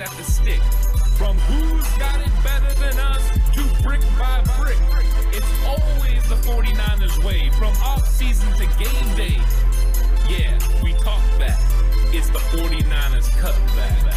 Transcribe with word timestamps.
at 0.00 0.10
the 0.16 0.24
stick. 0.24 0.62
From 1.18 1.36
who's 1.38 1.98
got 1.98 2.20
it 2.20 2.32
better 2.42 2.72
than 2.80 2.98
us 2.98 3.30
to 3.54 3.82
brick 3.82 4.00
by 4.18 4.42
brick. 4.56 4.78
It's 5.32 5.46
always 5.66 6.26
the 6.28 6.36
49ers 6.36 7.24
way 7.24 7.50
from 7.50 7.74
off 7.82 8.08
season 8.08 8.50
to 8.54 8.66
game 8.82 9.16
day. 9.16 9.38
Yeah, 10.28 10.58
we 10.82 10.92
talk. 10.94 11.24
It's 12.16 12.30
the 12.30 12.38
49ers 12.38 13.28
cutback. 13.40 14.14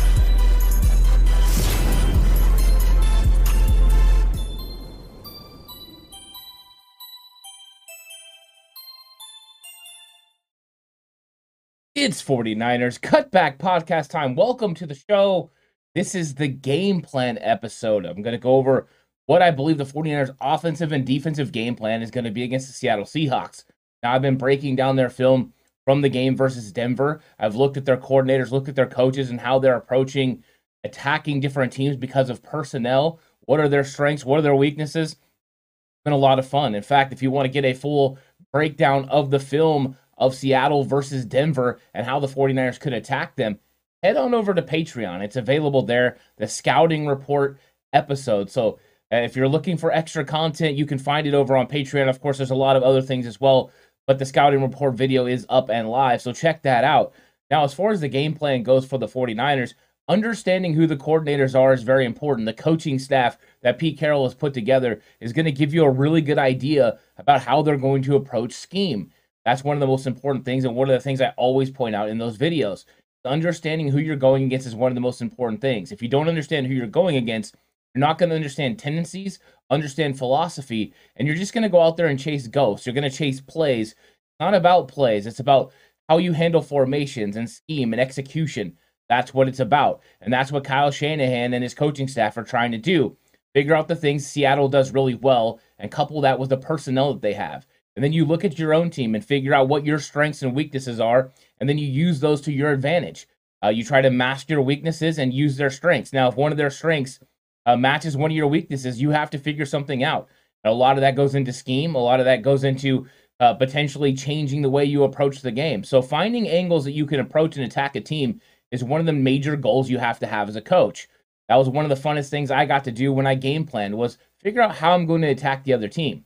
It's 11.96 12.22
49ers 12.22 13.00
Cutback 13.00 13.58
Podcast 13.58 14.10
time. 14.10 14.36
Welcome 14.36 14.76
to 14.76 14.86
the 14.86 14.94
show. 14.94 15.50
This 15.98 16.14
is 16.14 16.36
the 16.36 16.48
game 16.48 17.02
plan 17.02 17.40
episode. 17.42 18.06
I'm 18.06 18.22
going 18.22 18.36
to 18.36 18.38
go 18.38 18.58
over 18.58 18.88
what 19.26 19.42
I 19.42 19.50
believe 19.50 19.80
the 19.80 19.84
49ers 19.84 20.30
offensive 20.40 20.92
and 20.92 21.04
defensive 21.04 21.52
game 21.52 21.74
plan 21.76 22.04
is 22.04 22.12
going 22.12 22.26
to 22.26 22.30
be 22.30 22.44
against 22.44 22.68
the 22.68 22.74
Seattle 22.74 23.04
Seahawks. 23.04 23.64
Now, 24.04 24.14
I've 24.14 24.22
been 24.22 24.38
breaking 24.38 24.76
down 24.76 24.96
their 24.96 25.10
film 25.10 25.54
from 25.86 26.02
the 26.02 26.10
game 26.10 26.38
versus 26.38 26.72
Denver. 26.72 27.22
I've 27.40 27.56
looked 27.56 27.78
at 27.78 27.86
their 27.86 27.98
coordinators, 27.98 28.52
looked 28.52 28.70
at 28.70 28.76
their 28.76 28.86
coaches, 28.86 29.32
and 29.32 29.42
how 29.42 29.58
they're 29.58 29.76
approaching 29.76 30.44
attacking 30.84 31.40
different 31.40 31.74
teams 31.74 31.98
because 31.98 32.30
of 32.30 32.44
personnel. 32.44 33.20
What 33.48 33.60
are 33.60 33.68
their 33.68 33.84
strengths? 33.84 34.24
What 34.24 34.38
are 34.38 34.44
their 34.44 34.54
weaknesses? 34.54 35.14
It's 35.14 36.04
been 36.06 36.14
a 36.14 36.18
lot 36.18 36.38
of 36.38 36.48
fun. 36.48 36.76
In 36.76 36.84
fact, 36.84 37.12
if 37.12 37.24
you 37.24 37.32
want 37.32 37.48
to 37.48 37.52
get 37.52 37.66
a 37.66 37.74
full 37.74 38.20
breakdown 38.54 39.10
of 39.10 39.32
the 39.32 39.40
film 39.40 39.98
of 40.20 40.36
Seattle 40.36 40.84
versus 40.84 41.26
Denver 41.26 41.80
and 41.96 42.06
how 42.06 42.20
the 42.20 42.28
49ers 42.28 42.80
could 42.80 42.94
attack 42.94 43.36
them, 43.36 43.58
head 44.04 44.18
on 44.18 44.34
over 44.34 44.54
to 44.54 44.62
Patreon. 44.62 45.22
It's 45.22 45.36
available 45.36 45.82
there, 45.82 46.18
the 46.38 46.48
scouting 46.48 47.08
report 47.08 47.60
episode. 47.94 48.50
So 48.50 48.80
uh, 49.12 49.18
if 49.18 49.36
you're 49.36 49.48
looking 49.48 49.78
for 49.78 49.92
extra 49.92 50.26
content, 50.26 50.78
you 50.78 50.86
can 50.86 51.00
find 51.00 51.26
it 51.28 51.34
over 51.34 51.56
on 51.56 51.68
Patreon. 51.68 52.10
Of 52.10 52.22
course, 52.22 52.38
there's 52.38 52.52
a 52.52 52.56
lot 52.56 52.76
of 52.76 52.84
other 52.84 53.02
things 53.02 53.26
as 53.26 53.40
well, 53.40 53.72
but 54.06 54.20
the 54.20 54.26
scouting 54.26 54.62
report 54.62 54.96
video 54.96 55.26
is 55.26 55.46
up 55.50 55.70
and 55.70 55.90
live. 55.90 56.22
So 56.22 56.34
check 56.34 56.64
that 56.64 56.84
out. 56.84 57.14
Now, 57.50 57.64
as 57.64 57.74
far 57.74 57.92
as 57.92 58.02
the 58.02 58.10
game 58.10 58.34
plan 58.34 58.64
goes 58.64 58.86
for 58.86 58.98
the 58.98 59.08
49ers, 59.08 59.74
understanding 60.10 60.74
who 60.74 60.88
the 60.88 60.98
coordinators 60.98 61.58
are 61.58 61.74
is 61.74 61.84
very 61.84 62.06
important. 62.06 62.46
The 62.46 62.54
coaching 62.54 63.00
staff 63.00 63.38
that 63.62 63.80
Pete 63.80 63.98
Carroll 63.98 64.26
has 64.26 64.34
put 64.34 64.54
together 64.54 65.02
is 65.20 65.34
going 65.34 65.46
to 65.46 65.52
give 65.52 65.74
you 65.74 65.84
a 65.84 65.90
really 65.90 66.22
good 66.22 66.38
idea 66.38 67.00
about 67.18 67.42
how 67.42 67.62
they're 67.62 67.78
going 67.78 68.02
to 68.04 68.16
approach 68.16 68.54
scheme. 68.54 69.12
That's 69.46 69.64
one 69.64 69.78
of 69.78 69.82
the 69.82 69.88
most 69.88 70.08
important 70.08 70.44
things, 70.44 70.66
and 70.66 70.76
one 70.76 70.90
of 70.90 70.94
the 70.94 71.00
things 71.04 71.22
I 71.22 71.34
always 71.38 71.72
point 71.72 71.96
out 71.96 72.10
in 72.10 72.18
those 72.18 72.38
videos. 72.38 72.84
Understanding 73.28 73.90
who 73.90 74.00
you're 74.00 74.16
going 74.16 74.44
against 74.44 74.68
is 74.68 74.76
one 74.76 74.92
of 74.92 74.96
the 74.96 75.02
most 75.02 75.22
important 75.22 75.62
things. 75.62 75.92
If 75.92 76.02
you 76.02 76.08
don't 76.08 76.30
understand 76.30 76.68
who 76.68 76.74
you're 76.74 76.88
going 76.88 77.18
against, 77.18 77.56
you're 77.94 78.00
not 78.00 78.18
going 78.18 78.30
to 78.30 78.36
understand 78.36 78.80
tendencies, 78.80 79.40
understand 79.70 80.18
philosophy, 80.18 80.94
and 81.16 81.28
you're 81.28 81.38
just 81.38 81.54
going 81.54 81.64
to 81.64 81.70
go 81.70 81.82
out 81.82 81.98
there 81.98 82.08
and 82.08 82.20
chase 82.20 82.48
ghosts. 82.48 82.86
You're 82.86 82.96
going 82.96 83.10
to 83.10 83.16
chase 83.16 83.42
plays. 83.42 83.92
It's 83.92 84.40
not 84.40 84.54
about 84.54 84.88
plays, 84.88 85.26
it's 85.26 85.40
about 85.40 85.74
how 86.08 86.18
you 86.18 86.34
handle 86.34 86.62
formations 86.62 87.36
and 87.36 87.50
scheme 87.50 87.94
and 87.94 88.02
execution. 88.02 88.78
That's 89.10 89.34
what 89.34 89.48
it's 89.48 89.60
about. 89.60 90.02
And 90.22 90.32
that's 90.32 90.52
what 90.52 90.64
Kyle 90.64 90.92
Shanahan 90.92 91.54
and 91.54 91.64
his 91.64 91.74
coaching 91.74 92.08
staff 92.08 92.38
are 92.38 92.44
trying 92.44 92.72
to 92.72 92.78
do. 92.78 93.18
Figure 93.54 93.76
out 93.76 93.88
the 93.88 93.96
things 93.96 94.26
Seattle 94.26 94.70
does 94.70 94.92
really 94.94 95.16
well 95.16 95.60
and 95.80 95.90
couple 95.90 96.22
that 96.22 96.40
with 96.40 96.50
the 96.50 96.58
personnel 96.58 97.14
that 97.14 97.22
they 97.22 97.34
have. 97.34 97.66
And 97.98 98.04
then 98.04 98.14
you 98.14 98.26
look 98.26 98.46
at 98.46 98.60
your 98.60 98.76
own 98.76 98.92
team 98.92 99.16
and 99.16 99.26
figure 99.26 99.56
out 99.56 99.70
what 99.70 99.84
your 99.84 99.98
strengths 99.98 100.44
and 100.44 100.56
weaknesses 100.56 101.00
are, 101.00 101.32
and 101.60 101.68
then 101.68 101.80
you 101.80 101.88
use 101.88 102.20
those 102.20 102.42
to 102.42 102.52
your 102.52 102.72
advantage. 102.72 103.28
Uh, 103.64 103.70
you 103.70 103.84
try 103.84 104.02
to 104.02 104.12
mask 104.12 104.52
your 104.52 104.62
weaknesses 104.62 105.18
and 105.18 105.34
use 105.34 105.58
their 105.58 105.72
strengths. 105.72 106.14
Now, 106.14 106.28
if 106.28 106.36
one 106.36 106.52
of 106.52 106.60
their 106.60 106.70
strengths 106.70 107.20
uh, 107.66 107.76
matches 107.76 108.16
one 108.16 108.30
of 108.30 108.38
your 108.38 108.46
weaknesses, 108.46 109.02
you 109.02 109.10
have 109.10 109.32
to 109.32 109.40
figure 109.40 109.66
something 109.66 110.04
out. 110.04 110.28
And 110.64 110.72
a 110.72 110.76
lot 110.76 110.98
of 110.98 111.02
that 111.02 111.16
goes 111.16 111.34
into 111.34 111.52
scheme. 111.52 111.96
A 111.96 111.98
lot 111.98 112.20
of 112.20 112.28
that 112.28 112.44
goes 112.44 112.64
into 112.64 113.08
uh, 113.40 113.56
potentially 113.56 114.14
changing 114.14 114.62
the 114.62 114.70
way 114.70 114.86
you 114.86 115.04
approach 115.04 115.42
the 115.42 115.50
game. 115.50 115.84
So 115.84 116.04
finding 116.04 116.48
angles 116.48 116.86
that 116.86 116.92
you 116.92 117.08
can 117.08 117.20
approach 117.20 117.58
and 117.58 117.66
attack 117.66 117.96
a 117.96 118.02
team 118.02 118.42
is 118.70 118.84
one 118.84 119.00
of 119.00 119.08
the 119.08 119.14
major 119.14 119.56
goals 119.56 119.90
you 119.90 119.98
have 119.98 120.20
to 120.20 120.28
have 120.28 120.50
as 120.50 120.56
a 120.56 120.62
coach. 120.62 121.08
That 121.50 121.56
was 121.56 121.68
one 121.68 121.84
of 121.84 121.90
the 121.90 122.08
funnest 122.08 122.30
things 122.30 122.52
I 122.52 122.66
got 122.66 122.84
to 122.84 122.92
do 122.92 123.12
when 123.12 123.26
I 123.26 123.34
game 123.34 123.66
planned 123.66 123.98
was 123.98 124.20
figure 124.40 124.62
out 124.62 124.76
how 124.76 124.92
I'm 124.92 125.08
going 125.08 125.24
to 125.24 125.30
attack 125.30 125.64
the 125.64 125.74
other 125.74 125.88
team 125.88 126.26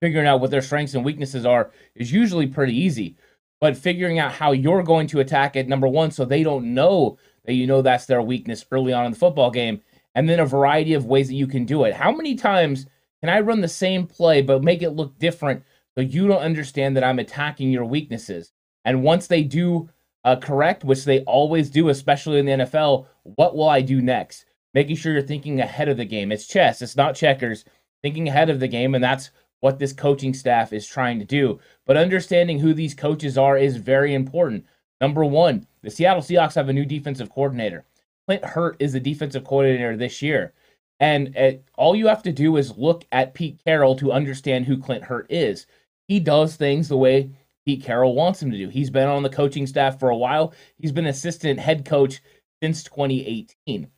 figuring 0.00 0.26
out 0.26 0.40
what 0.40 0.50
their 0.50 0.62
strengths 0.62 0.94
and 0.94 1.04
weaknesses 1.04 1.46
are 1.46 1.70
is 1.94 2.12
usually 2.12 2.46
pretty 2.46 2.76
easy. 2.76 3.16
But 3.60 3.76
figuring 3.76 4.18
out 4.18 4.32
how 4.32 4.52
you're 4.52 4.82
going 4.82 5.06
to 5.08 5.20
attack 5.20 5.56
it, 5.56 5.68
number 5.68 5.88
one, 5.88 6.10
so 6.10 6.24
they 6.24 6.42
don't 6.42 6.74
know 6.74 7.18
that 7.46 7.54
you 7.54 7.66
know 7.66 7.80
that's 7.80 8.06
their 8.06 8.20
weakness 8.20 8.66
early 8.70 8.92
on 8.92 9.06
in 9.06 9.12
the 9.12 9.18
football 9.18 9.50
game, 9.50 9.80
and 10.14 10.28
then 10.28 10.40
a 10.40 10.46
variety 10.46 10.94
of 10.94 11.06
ways 11.06 11.28
that 11.28 11.34
you 11.34 11.46
can 11.46 11.64
do 11.64 11.84
it. 11.84 11.94
How 11.94 12.12
many 12.12 12.34
times 12.34 12.86
can 13.22 13.30
I 13.30 13.40
run 13.40 13.60
the 13.60 13.68
same 13.68 14.06
play 14.06 14.42
but 14.42 14.62
make 14.62 14.82
it 14.82 14.90
look 14.90 15.18
different 15.18 15.62
so 15.94 16.02
you 16.02 16.28
don't 16.28 16.42
understand 16.42 16.96
that 16.96 17.04
I'm 17.04 17.18
attacking 17.18 17.70
your 17.70 17.84
weaknesses? 17.84 18.52
And 18.84 19.02
once 19.02 19.26
they 19.26 19.42
do 19.42 19.88
uh, 20.24 20.36
correct, 20.36 20.84
which 20.84 21.04
they 21.04 21.20
always 21.20 21.70
do, 21.70 21.88
especially 21.88 22.38
in 22.38 22.46
the 22.46 22.52
NFL, 22.52 23.06
what 23.22 23.56
will 23.56 23.68
I 23.68 23.80
do 23.80 24.02
next? 24.02 24.44
Making 24.74 24.96
sure 24.96 25.12
you're 25.12 25.22
thinking 25.22 25.60
ahead 25.60 25.88
of 25.88 25.96
the 25.96 26.04
game. 26.04 26.30
It's 26.30 26.46
chess, 26.46 26.82
it's 26.82 26.96
not 26.96 27.14
checkers. 27.14 27.64
Thinking 28.02 28.28
ahead 28.28 28.50
of 28.50 28.60
the 28.60 28.68
game, 28.68 28.94
and 28.94 29.02
that's 29.02 29.30
what 29.60 29.78
this 29.78 29.92
coaching 29.92 30.34
staff 30.34 30.72
is 30.72 30.86
trying 30.86 31.18
to 31.18 31.24
do. 31.24 31.58
But 31.86 31.96
understanding 31.96 32.58
who 32.58 32.74
these 32.74 32.94
coaches 32.94 33.38
are 33.38 33.56
is 33.56 33.76
very 33.76 34.14
important. 34.14 34.66
Number 35.00 35.24
one, 35.24 35.66
the 35.82 35.90
Seattle 35.90 36.22
Seahawks 36.22 36.54
have 36.54 36.68
a 36.68 36.72
new 36.72 36.84
defensive 36.84 37.30
coordinator. 37.30 37.84
Clint 38.26 38.44
Hurtt 38.44 38.76
is 38.80 38.92
the 38.92 39.00
defensive 39.00 39.44
coordinator 39.44 39.96
this 39.96 40.20
year. 40.22 40.52
And 40.98 41.36
uh, 41.36 41.52
all 41.76 41.94
you 41.94 42.06
have 42.06 42.22
to 42.22 42.32
do 42.32 42.56
is 42.56 42.78
look 42.78 43.04
at 43.12 43.34
Pete 43.34 43.60
Carroll 43.64 43.96
to 43.96 44.12
understand 44.12 44.64
who 44.64 44.78
Clint 44.78 45.04
Hurtt 45.04 45.26
is. 45.30 45.66
He 46.08 46.20
does 46.20 46.56
things 46.56 46.88
the 46.88 46.96
way 46.96 47.30
Pete 47.66 47.82
Carroll 47.82 48.14
wants 48.14 48.42
him 48.42 48.50
to 48.50 48.56
do. 48.56 48.68
He's 48.68 48.90
been 48.90 49.08
on 49.08 49.22
the 49.22 49.28
coaching 49.28 49.66
staff 49.66 49.98
for 49.98 50.08
a 50.08 50.16
while. 50.16 50.54
He's 50.78 50.92
been 50.92 51.06
assistant 51.06 51.60
head 51.60 51.84
coach 51.84 52.20
since 52.62 52.82
2018. 52.84 53.88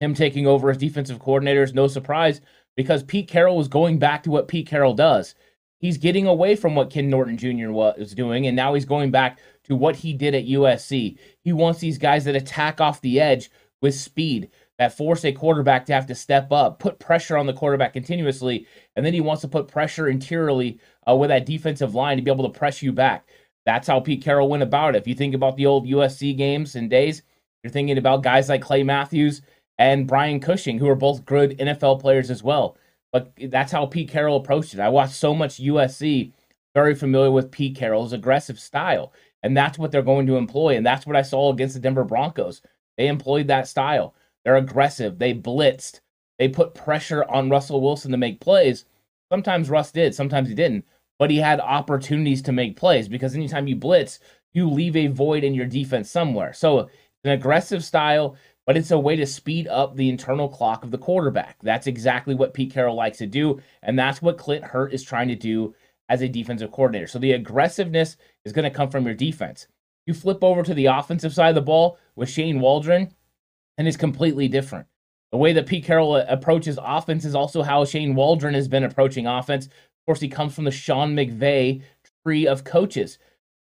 Him 0.00 0.14
taking 0.14 0.46
over 0.46 0.70
as 0.70 0.78
defensive 0.78 1.18
coordinator 1.18 1.62
is 1.62 1.74
no 1.74 1.86
surprise 1.86 2.40
because 2.76 3.02
Pete 3.02 3.28
Carroll 3.28 3.56
was 3.56 3.68
going 3.68 3.98
back 3.98 4.22
to 4.22 4.30
what 4.30 4.48
Pete 4.48 4.66
Carroll 4.66 4.94
does. 4.94 5.34
He's 5.78 5.98
getting 5.98 6.26
away 6.26 6.56
from 6.56 6.74
what 6.74 6.90
Ken 6.90 7.08
Norton 7.08 7.38
Jr. 7.38 7.70
was 7.70 8.14
doing, 8.14 8.46
and 8.46 8.54
now 8.54 8.74
he's 8.74 8.84
going 8.84 9.10
back 9.10 9.38
to 9.64 9.74
what 9.74 9.96
he 9.96 10.12
did 10.12 10.34
at 10.34 10.46
USC. 10.46 11.18
He 11.42 11.52
wants 11.52 11.80
these 11.80 11.98
guys 11.98 12.24
that 12.24 12.36
attack 12.36 12.80
off 12.80 13.00
the 13.00 13.18
edge 13.18 13.50
with 13.80 13.94
speed, 13.94 14.50
that 14.78 14.96
force 14.96 15.24
a 15.24 15.32
quarterback 15.32 15.86
to 15.86 15.94
have 15.94 16.06
to 16.06 16.14
step 16.14 16.52
up, 16.52 16.78
put 16.78 16.98
pressure 16.98 17.36
on 17.36 17.46
the 17.46 17.52
quarterback 17.52 17.94
continuously, 17.94 18.66
and 18.94 19.04
then 19.04 19.14
he 19.14 19.20
wants 19.20 19.40
to 19.42 19.48
put 19.48 19.68
pressure 19.68 20.08
interiorly 20.08 20.78
uh, 21.08 21.14
with 21.14 21.28
that 21.28 21.46
defensive 21.46 21.94
line 21.94 22.16
to 22.16 22.22
be 22.22 22.30
able 22.30 22.50
to 22.50 22.58
press 22.58 22.82
you 22.82 22.92
back. 22.92 23.28
That's 23.64 23.88
how 23.88 24.00
Pete 24.00 24.22
Carroll 24.22 24.48
went 24.48 24.62
about 24.62 24.94
it. 24.94 24.98
If 24.98 25.06
you 25.06 25.14
think 25.14 25.34
about 25.34 25.56
the 25.56 25.66
old 25.66 25.86
USC 25.86 26.36
games 26.36 26.76
and 26.76 26.90
days, 26.90 27.22
you're 27.62 27.70
thinking 27.70 27.98
about 27.98 28.22
guys 28.22 28.48
like 28.48 28.62
Clay 28.62 28.82
Matthews 28.82 29.42
and 29.80 30.06
Brian 30.06 30.40
Cushing, 30.40 30.78
who 30.78 30.88
are 30.90 30.94
both 30.94 31.24
good 31.24 31.58
NFL 31.58 32.02
players 32.02 32.30
as 32.30 32.42
well. 32.42 32.76
But 33.12 33.32
that's 33.48 33.72
how 33.72 33.86
Pete 33.86 34.10
Carroll 34.10 34.36
approached 34.36 34.74
it. 34.74 34.80
I 34.80 34.90
watched 34.90 35.14
so 35.14 35.34
much 35.34 35.56
USC, 35.56 36.32
very 36.74 36.94
familiar 36.94 37.30
with 37.30 37.50
Pete 37.50 37.76
Carroll's 37.76 38.12
aggressive 38.12 38.60
style. 38.60 39.10
And 39.42 39.56
that's 39.56 39.78
what 39.78 39.90
they're 39.90 40.02
going 40.02 40.26
to 40.26 40.36
employ. 40.36 40.76
And 40.76 40.84
that's 40.84 41.06
what 41.06 41.16
I 41.16 41.22
saw 41.22 41.50
against 41.50 41.74
the 41.74 41.80
Denver 41.80 42.04
Broncos. 42.04 42.60
They 42.98 43.08
employed 43.08 43.46
that 43.46 43.68
style. 43.68 44.14
They're 44.44 44.56
aggressive. 44.56 45.18
They 45.18 45.32
blitzed. 45.32 46.00
They 46.38 46.48
put 46.48 46.74
pressure 46.74 47.24
on 47.24 47.48
Russell 47.48 47.80
Wilson 47.80 48.10
to 48.10 48.18
make 48.18 48.38
plays. 48.38 48.84
Sometimes 49.32 49.70
Russ 49.70 49.92
did, 49.92 50.14
sometimes 50.14 50.50
he 50.50 50.54
didn't. 50.54 50.84
But 51.18 51.30
he 51.30 51.38
had 51.38 51.58
opportunities 51.58 52.42
to 52.42 52.52
make 52.52 52.76
plays 52.76 53.08
because 53.08 53.34
anytime 53.34 53.66
you 53.66 53.76
blitz, 53.76 54.20
you 54.52 54.68
leave 54.68 54.94
a 54.94 55.06
void 55.06 55.42
in 55.42 55.54
your 55.54 55.66
defense 55.66 56.10
somewhere. 56.10 56.52
So, 56.52 56.90
an 57.24 57.32
aggressive 57.32 57.84
style 57.84 58.36
but 58.66 58.76
it's 58.76 58.90
a 58.90 58.98
way 58.98 59.16
to 59.16 59.26
speed 59.26 59.66
up 59.68 59.96
the 59.96 60.08
internal 60.08 60.48
clock 60.48 60.84
of 60.84 60.90
the 60.90 60.98
quarterback. 60.98 61.56
That's 61.62 61.86
exactly 61.86 62.34
what 62.34 62.54
Pete 62.54 62.72
Carroll 62.72 62.96
likes 62.96 63.18
to 63.18 63.26
do, 63.26 63.60
and 63.82 63.98
that's 63.98 64.22
what 64.22 64.38
Clint 64.38 64.64
Hurtt 64.64 64.92
is 64.92 65.02
trying 65.02 65.28
to 65.28 65.36
do 65.36 65.74
as 66.08 66.22
a 66.22 66.28
defensive 66.28 66.72
coordinator. 66.72 67.06
So 67.06 67.18
the 67.18 67.32
aggressiveness 67.32 68.16
is 68.44 68.52
going 68.52 68.70
to 68.70 68.76
come 68.76 68.90
from 68.90 69.04
your 69.04 69.14
defense. 69.14 69.66
You 70.06 70.14
flip 70.14 70.42
over 70.42 70.62
to 70.62 70.74
the 70.74 70.86
offensive 70.86 71.32
side 71.32 71.50
of 71.50 71.54
the 71.54 71.62
ball 71.62 71.98
with 72.16 72.28
Shane 72.28 72.60
Waldron, 72.60 73.14
and 73.78 73.86
it's 73.86 73.96
completely 73.96 74.48
different. 74.48 74.86
The 75.30 75.38
way 75.38 75.52
that 75.52 75.66
Pete 75.66 75.84
Carroll 75.84 76.14
uh, 76.14 76.24
approaches 76.28 76.78
offense 76.82 77.24
is 77.24 77.34
also 77.34 77.62
how 77.62 77.84
Shane 77.84 78.14
Waldron 78.14 78.54
has 78.54 78.68
been 78.68 78.84
approaching 78.84 79.26
offense. 79.26 79.66
Of 79.66 79.72
course, 80.06 80.20
he 80.20 80.28
comes 80.28 80.54
from 80.54 80.64
the 80.64 80.70
Sean 80.70 81.14
McVay 81.14 81.82
tree 82.24 82.46
of 82.46 82.64
coaches. 82.64 83.18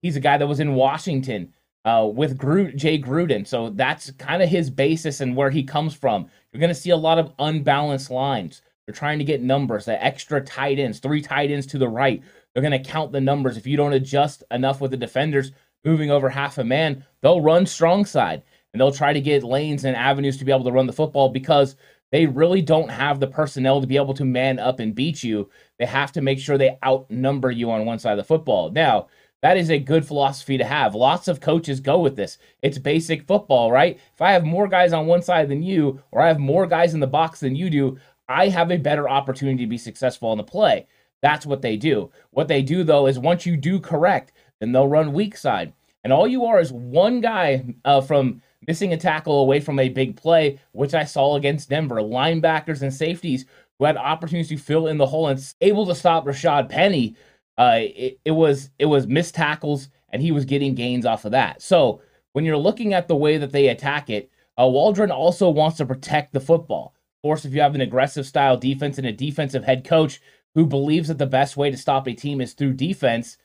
He's 0.00 0.16
a 0.16 0.20
guy 0.20 0.36
that 0.38 0.48
was 0.48 0.60
in 0.60 0.74
Washington 0.74 1.52
uh, 1.84 2.08
with 2.12 2.38
Gru- 2.38 2.72
Jay 2.72 2.98
Gruden. 3.00 3.46
So 3.46 3.70
that's 3.70 4.10
kind 4.12 4.42
of 4.42 4.48
his 4.48 4.70
basis 4.70 5.20
and 5.20 5.36
where 5.36 5.50
he 5.50 5.62
comes 5.64 5.94
from. 5.94 6.28
You're 6.52 6.60
going 6.60 6.68
to 6.68 6.74
see 6.74 6.90
a 6.90 6.96
lot 6.96 7.18
of 7.18 7.32
unbalanced 7.38 8.10
lines. 8.10 8.62
They're 8.86 8.94
trying 8.94 9.18
to 9.18 9.24
get 9.24 9.42
numbers, 9.42 9.84
the 9.84 10.02
extra 10.04 10.40
tight 10.40 10.78
ends, 10.78 10.98
three 10.98 11.22
tight 11.22 11.50
ends 11.50 11.66
to 11.68 11.78
the 11.78 11.88
right. 11.88 12.22
They're 12.54 12.62
going 12.62 12.82
to 12.82 12.90
count 12.90 13.12
the 13.12 13.20
numbers. 13.20 13.56
If 13.56 13.66
you 13.66 13.76
don't 13.76 13.92
adjust 13.92 14.42
enough 14.50 14.80
with 14.80 14.90
the 14.90 14.96
defenders 14.96 15.52
moving 15.84 16.10
over 16.10 16.28
half 16.28 16.58
a 16.58 16.64
man, 16.64 17.04
they'll 17.20 17.40
run 17.40 17.66
strong 17.66 18.04
side. 18.04 18.42
and 18.72 18.80
they'll 18.80 18.92
try 18.92 19.12
to 19.12 19.20
get 19.20 19.42
lanes 19.44 19.84
and 19.84 19.96
avenues 19.96 20.36
to 20.38 20.44
be 20.44 20.52
able 20.52 20.64
to 20.64 20.72
run 20.72 20.86
the 20.86 20.92
football 20.92 21.28
because 21.28 21.76
they 22.10 22.26
really 22.26 22.62
don't 22.62 22.90
have 22.90 23.20
the 23.20 23.26
personnel 23.26 23.80
to 23.80 23.86
be 23.86 23.96
able 23.96 24.14
to 24.14 24.24
man 24.24 24.58
up 24.58 24.80
and 24.80 24.94
beat 24.94 25.22
you. 25.22 25.48
They 25.78 25.86
have 25.86 26.12
to 26.12 26.20
make 26.20 26.38
sure 26.38 26.58
they 26.58 26.78
outnumber 26.84 27.50
you 27.50 27.70
on 27.70 27.84
one 27.86 27.98
side 27.98 28.12
of 28.12 28.18
the 28.18 28.24
football. 28.24 28.70
Now, 28.70 29.08
that 29.42 29.56
is 29.56 29.70
a 29.70 29.78
good 29.78 30.06
philosophy 30.06 30.56
to 30.56 30.64
have. 30.64 30.94
Lots 30.94 31.28
of 31.28 31.40
coaches 31.40 31.80
go 31.80 31.98
with 31.98 32.16
this. 32.16 32.38
It's 32.62 32.78
basic 32.78 33.26
football, 33.26 33.70
right? 33.70 33.98
If 34.14 34.22
I 34.22 34.32
have 34.32 34.44
more 34.44 34.68
guys 34.68 34.92
on 34.92 35.06
one 35.06 35.22
side 35.22 35.48
than 35.48 35.62
you, 35.62 36.00
or 36.12 36.22
I 36.22 36.28
have 36.28 36.38
more 36.38 36.66
guys 36.66 36.94
in 36.94 37.00
the 37.00 37.06
box 37.06 37.40
than 37.40 37.56
you 37.56 37.68
do, 37.68 37.98
I 38.28 38.48
have 38.48 38.70
a 38.70 38.76
better 38.76 39.08
opportunity 39.08 39.64
to 39.64 39.68
be 39.68 39.78
successful 39.78 40.32
in 40.32 40.38
the 40.38 40.44
play. 40.44 40.86
That's 41.22 41.44
what 41.44 41.60
they 41.60 41.76
do. 41.76 42.10
What 42.30 42.48
they 42.48 42.62
do, 42.62 42.84
though, 42.84 43.06
is 43.06 43.18
once 43.18 43.44
you 43.44 43.56
do 43.56 43.80
correct, 43.80 44.32
then 44.60 44.72
they'll 44.72 44.88
run 44.88 45.12
weak 45.12 45.36
side. 45.36 45.72
And 46.04 46.12
all 46.12 46.26
you 46.26 46.44
are 46.46 46.60
is 46.60 46.72
one 46.72 47.20
guy 47.20 47.64
uh, 47.84 48.00
from 48.00 48.42
missing 48.66 48.92
a 48.92 48.96
tackle 48.96 49.40
away 49.40 49.60
from 49.60 49.78
a 49.78 49.88
big 49.88 50.16
play, 50.16 50.60
which 50.72 50.94
I 50.94 51.04
saw 51.04 51.36
against 51.36 51.68
Denver. 51.68 51.96
Linebackers 51.96 52.82
and 52.82 52.94
safeties 52.94 53.44
who 53.78 53.84
had 53.84 53.96
opportunities 53.96 54.48
to 54.48 54.56
fill 54.56 54.86
in 54.86 54.98
the 54.98 55.06
hole 55.06 55.28
and 55.28 55.54
able 55.60 55.86
to 55.86 55.94
stop 55.94 56.24
Rashaad 56.24 56.68
Penny. 56.68 57.16
Uh, 57.58 57.78
it, 57.80 58.18
it 58.24 58.30
was 58.30 58.70
it 58.78 58.86
was 58.86 59.06
missed 59.06 59.34
tackles, 59.34 59.88
and 60.10 60.22
he 60.22 60.32
was 60.32 60.44
getting 60.44 60.74
gains 60.74 61.06
off 61.06 61.24
of 61.24 61.32
that. 61.32 61.62
So 61.62 62.00
when 62.32 62.44
you're 62.44 62.56
looking 62.56 62.94
at 62.94 63.08
the 63.08 63.16
way 63.16 63.36
that 63.38 63.52
they 63.52 63.68
attack 63.68 64.10
it, 64.10 64.30
uh, 64.58 64.66
Waldron 64.66 65.10
also 65.10 65.50
wants 65.50 65.76
to 65.78 65.86
protect 65.86 66.32
the 66.32 66.40
football. 66.40 66.94
Of 67.18 67.28
course, 67.28 67.44
if 67.44 67.54
you 67.54 67.60
have 67.60 67.74
an 67.74 67.80
aggressive 67.80 68.26
style 68.26 68.56
defense 68.56 68.98
and 68.98 69.06
a 69.06 69.12
defensive 69.12 69.64
head 69.64 69.84
coach 69.84 70.20
who 70.54 70.66
believes 70.66 71.08
that 71.08 71.18
the 71.18 71.26
best 71.26 71.56
way 71.56 71.70
to 71.70 71.76
stop 71.76 72.06
a 72.08 72.14
team 72.14 72.40
is 72.40 72.52
through 72.52 72.74
defense, 72.74 73.36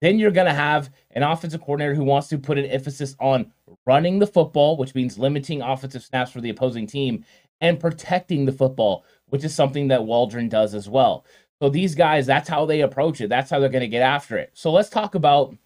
then 0.00 0.18
you're 0.18 0.30
going 0.30 0.46
to 0.46 0.52
have 0.52 0.90
an 1.10 1.22
offensive 1.22 1.60
coordinator 1.60 1.94
who 1.94 2.04
wants 2.04 2.28
to 2.28 2.38
put 2.38 2.58
an 2.58 2.64
emphasis 2.66 3.16
on 3.20 3.52
running 3.86 4.18
the 4.18 4.26
football, 4.26 4.76
which 4.76 4.94
means 4.94 5.18
limiting 5.18 5.62
offensive 5.62 6.02
snaps 6.02 6.30
for 6.30 6.40
the 6.40 6.50
opposing 6.50 6.86
team, 6.86 7.24
and 7.60 7.80
protecting 7.80 8.44
the 8.44 8.52
football, 8.52 9.04
which 9.26 9.44
is 9.44 9.54
something 9.54 9.88
that 9.88 10.04
Waldron 10.04 10.48
does 10.48 10.74
as 10.74 10.88
well. 10.88 11.24
So 11.60 11.68
these 11.68 11.94
guys, 11.94 12.26
that's 12.26 12.48
how 12.48 12.66
they 12.66 12.82
approach 12.82 13.20
it. 13.20 13.28
That's 13.28 13.50
how 13.50 13.58
they're 13.58 13.68
going 13.68 13.80
to 13.80 13.88
get 13.88 14.02
after 14.02 14.36
it. 14.36 14.50
So 14.54 14.70
let's 14.70 14.88
talk 14.88 15.14
about 15.14 15.56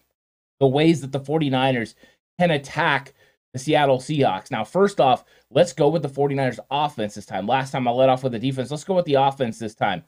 the 0.59 0.67
ways 0.67 1.01
that 1.01 1.11
the 1.11 1.19
49ers 1.19 1.95
can 2.39 2.51
attack 2.51 3.13
the 3.53 3.59
Seattle 3.59 3.99
Seahawks. 3.99 4.49
Now, 4.49 4.63
first 4.63 4.99
off, 4.99 5.23
let's 5.51 5.73
go 5.73 5.89
with 5.89 6.01
the 6.01 6.09
49ers 6.09 6.59
offense 6.71 7.13
this 7.15 7.27
time. 7.27 7.45
Last 7.45 7.71
time 7.71 7.87
I 7.87 7.91
let 7.91 8.09
off 8.09 8.23
with 8.23 8.31
the 8.31 8.39
defense. 8.39 8.71
Let's 8.71 8.83
go 8.83 8.95
with 8.95 9.05
the 9.05 9.15
offense 9.15 9.59
this 9.59 9.75
time 9.75 10.03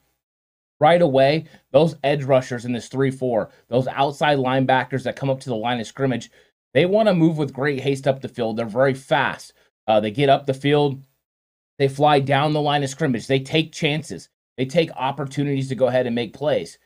right 0.80 1.00
away, 1.00 1.44
those 1.72 1.96
edge 2.04 2.24
rushers 2.24 2.64
in 2.64 2.72
this 2.72 2.88
3 2.88 3.10
4, 3.10 3.50
those 3.68 3.86
outside 3.88 4.38
linebackers 4.38 5.02
that 5.04 5.16
come 5.16 5.30
up 5.30 5.40
to 5.40 5.48
the 5.48 5.56
line 5.56 5.80
of 5.80 5.86
scrimmage, 5.86 6.30
they 6.74 6.86
want 6.86 7.08
to 7.08 7.14
move 7.14 7.38
with 7.38 7.52
great 7.52 7.80
haste 7.80 8.06
up 8.06 8.20
the 8.20 8.28
field. 8.28 8.56
They're 8.56 8.66
very 8.66 8.94
fast. 8.94 9.54
Uh, 9.86 10.00
they 10.00 10.10
get 10.10 10.28
up 10.28 10.46
the 10.46 10.54
field, 10.54 11.02
they 11.78 11.88
fly 11.88 12.18
down 12.20 12.52
the 12.52 12.60
line 12.60 12.82
of 12.82 12.90
scrimmage, 12.90 13.26
they 13.26 13.38
take 13.38 13.72
chances, 13.72 14.28
they 14.56 14.64
take 14.64 14.90
opportunities 14.92 15.68
to 15.68 15.74
go 15.74 15.86
ahead 15.86 16.06
and 16.06 16.14
make 16.14 16.32
plays. 16.32 16.78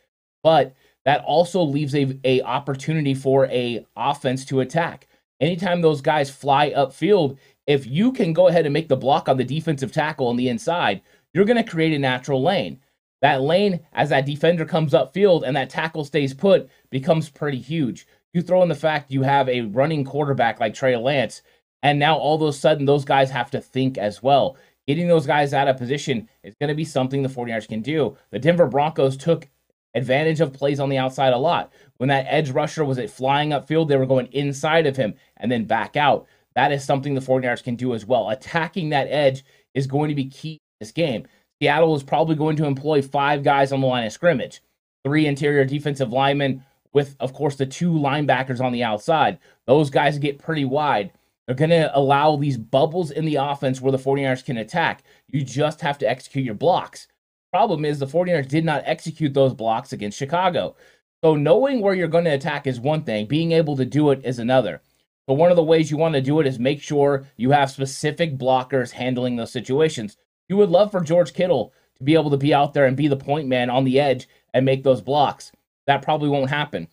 But 0.42 0.74
that 1.04 1.22
also 1.24 1.62
leaves 1.62 1.94
a, 1.94 2.18
a 2.24 2.42
opportunity 2.42 3.14
for 3.14 3.46
a 3.46 3.86
offense 3.96 4.44
to 4.46 4.60
attack. 4.60 5.06
Anytime 5.40 5.80
those 5.80 6.00
guys 6.00 6.30
fly 6.30 6.70
upfield, 6.70 7.38
if 7.66 7.86
you 7.86 8.12
can 8.12 8.32
go 8.32 8.48
ahead 8.48 8.66
and 8.66 8.72
make 8.72 8.88
the 8.88 8.96
block 8.96 9.28
on 9.28 9.36
the 9.36 9.44
defensive 9.44 9.92
tackle 9.92 10.28
on 10.28 10.36
the 10.36 10.48
inside, 10.48 11.00
you're 11.32 11.44
going 11.44 11.62
to 11.62 11.70
create 11.70 11.94
a 11.94 11.98
natural 11.98 12.42
lane 12.42 12.80
that 13.20 13.42
lane 13.42 13.80
as 13.92 14.08
that 14.08 14.26
defender 14.26 14.64
comes 14.64 14.92
upfield 14.92 15.42
and 15.46 15.56
that 15.56 15.70
tackle 15.70 16.04
stays 16.04 16.34
put 16.34 16.68
becomes 16.90 17.28
pretty 17.28 17.58
huge. 17.58 18.06
You 18.32 18.42
throw 18.42 18.62
in 18.62 18.68
the 18.68 18.74
fact 18.74 19.10
you 19.10 19.22
have 19.22 19.48
a 19.48 19.62
running 19.62 20.04
quarterback 20.04 20.60
like 20.60 20.74
Trey 20.74 20.96
Lance, 20.96 21.42
and 21.82 21.98
now 21.98 22.16
all 22.16 22.36
of 22.36 22.42
a 22.42 22.52
sudden 22.52 22.86
those 22.86 23.04
guys 23.04 23.30
have 23.30 23.50
to 23.50 23.60
think 23.60 23.98
as 23.98 24.22
well. 24.22 24.56
Getting 24.86 25.08
those 25.08 25.26
guys 25.26 25.54
out 25.54 25.68
of 25.68 25.76
position 25.76 26.28
is 26.42 26.54
going 26.60 26.68
to 26.68 26.74
be 26.74 26.84
something 26.84 27.22
the 27.22 27.28
49ers 27.28 27.68
can 27.68 27.80
do. 27.80 28.16
The 28.30 28.38
Denver 28.38 28.66
Broncos 28.66 29.16
took 29.16 29.48
advantage 29.94 30.40
of 30.40 30.52
plays 30.52 30.80
on 30.80 30.88
the 30.88 30.98
outside 30.98 31.32
a 31.32 31.38
lot. 31.38 31.72
When 31.98 32.08
that 32.08 32.26
edge 32.28 32.50
rusher 32.50 32.84
was 32.84 32.98
it 32.98 33.10
flying 33.10 33.50
upfield, 33.50 33.88
they 33.88 33.96
were 33.96 34.06
going 34.06 34.26
inside 34.32 34.86
of 34.86 34.96
him 34.96 35.14
and 35.36 35.50
then 35.50 35.64
back 35.64 35.96
out. 35.96 36.26
That 36.54 36.72
is 36.72 36.84
something 36.84 37.14
the 37.14 37.20
49ers 37.20 37.62
can 37.62 37.76
do 37.76 37.94
as 37.94 38.04
well. 38.04 38.30
Attacking 38.30 38.90
that 38.90 39.08
edge 39.08 39.44
is 39.74 39.86
going 39.86 40.08
to 40.08 40.14
be 40.14 40.26
key 40.26 40.54
in 40.54 40.58
this 40.80 40.92
game. 40.92 41.26
Seattle 41.60 41.94
is 41.94 42.02
probably 42.02 42.34
going 42.34 42.56
to 42.56 42.64
employ 42.64 43.02
five 43.02 43.42
guys 43.42 43.70
on 43.72 43.80
the 43.80 43.86
line 43.86 44.06
of 44.06 44.12
scrimmage, 44.12 44.62
three 45.04 45.26
interior 45.26 45.64
defensive 45.64 46.12
linemen, 46.12 46.64
with, 46.92 47.16
of 47.20 47.32
course, 47.32 47.56
the 47.56 47.66
two 47.66 47.92
linebackers 47.92 48.60
on 48.60 48.72
the 48.72 48.82
outside. 48.82 49.38
Those 49.66 49.90
guys 49.90 50.18
get 50.18 50.38
pretty 50.38 50.64
wide. 50.64 51.12
They're 51.50 51.56
going 51.56 51.70
to 51.70 51.98
allow 51.98 52.36
these 52.36 52.56
bubbles 52.56 53.10
in 53.10 53.24
the 53.24 53.34
offense 53.34 53.80
where 53.80 53.90
the 53.90 53.98
49ers 53.98 54.44
can 54.44 54.56
attack. 54.56 55.02
You 55.26 55.42
just 55.42 55.80
have 55.80 55.98
to 55.98 56.08
execute 56.08 56.44
your 56.44 56.54
blocks. 56.54 57.08
Problem 57.52 57.84
is, 57.84 57.98
the 57.98 58.06
49ers 58.06 58.46
did 58.46 58.64
not 58.64 58.84
execute 58.86 59.34
those 59.34 59.52
blocks 59.52 59.92
against 59.92 60.16
Chicago. 60.16 60.76
So, 61.24 61.34
knowing 61.34 61.80
where 61.80 61.92
you're 61.92 62.06
going 62.06 62.26
to 62.26 62.30
attack 62.30 62.68
is 62.68 62.78
one 62.78 63.02
thing, 63.02 63.26
being 63.26 63.50
able 63.50 63.76
to 63.78 63.84
do 63.84 64.12
it 64.12 64.24
is 64.24 64.38
another. 64.38 64.80
But 65.26 65.34
one 65.34 65.50
of 65.50 65.56
the 65.56 65.64
ways 65.64 65.90
you 65.90 65.96
want 65.96 66.14
to 66.14 66.20
do 66.20 66.38
it 66.38 66.46
is 66.46 66.60
make 66.60 66.80
sure 66.80 67.26
you 67.36 67.50
have 67.50 67.72
specific 67.72 68.38
blockers 68.38 68.92
handling 68.92 69.34
those 69.34 69.50
situations. 69.50 70.16
You 70.48 70.56
would 70.56 70.70
love 70.70 70.92
for 70.92 71.00
George 71.00 71.34
Kittle 71.34 71.74
to 71.98 72.04
be 72.04 72.14
able 72.14 72.30
to 72.30 72.36
be 72.36 72.54
out 72.54 72.74
there 72.74 72.86
and 72.86 72.96
be 72.96 73.08
the 73.08 73.16
point 73.16 73.48
man 73.48 73.70
on 73.70 73.82
the 73.82 73.98
edge 73.98 74.28
and 74.54 74.64
make 74.64 74.84
those 74.84 75.00
blocks. 75.00 75.50
That 75.88 76.02
probably 76.02 76.28
won't 76.28 76.50
happen. 76.50 76.86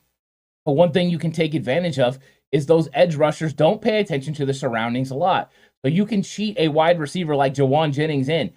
But 0.65 0.71
one 0.71 0.91
thing 0.91 1.11
you 1.11 1.19
can 1.19 1.31
take 1.31 1.53
advantage 1.53 1.99
of 1.99 2.17
is 2.51 2.65
those 2.65 2.89
edge 2.93 3.15
rushers 3.15 3.53
don't 3.53 3.81
pay 3.81 3.99
attention 3.99 4.33
to 4.35 4.45
the 4.45 4.53
surroundings 4.53 5.11
a 5.11 5.15
lot. 5.15 5.51
So 5.83 5.89
you 5.89 6.05
can 6.05 6.23
cheat 6.23 6.57
a 6.57 6.69
wide 6.69 6.99
receiver 6.99 7.35
like 7.35 7.53
Jauan 7.53 7.93
Jennings 7.93 8.29
in, 8.29 8.53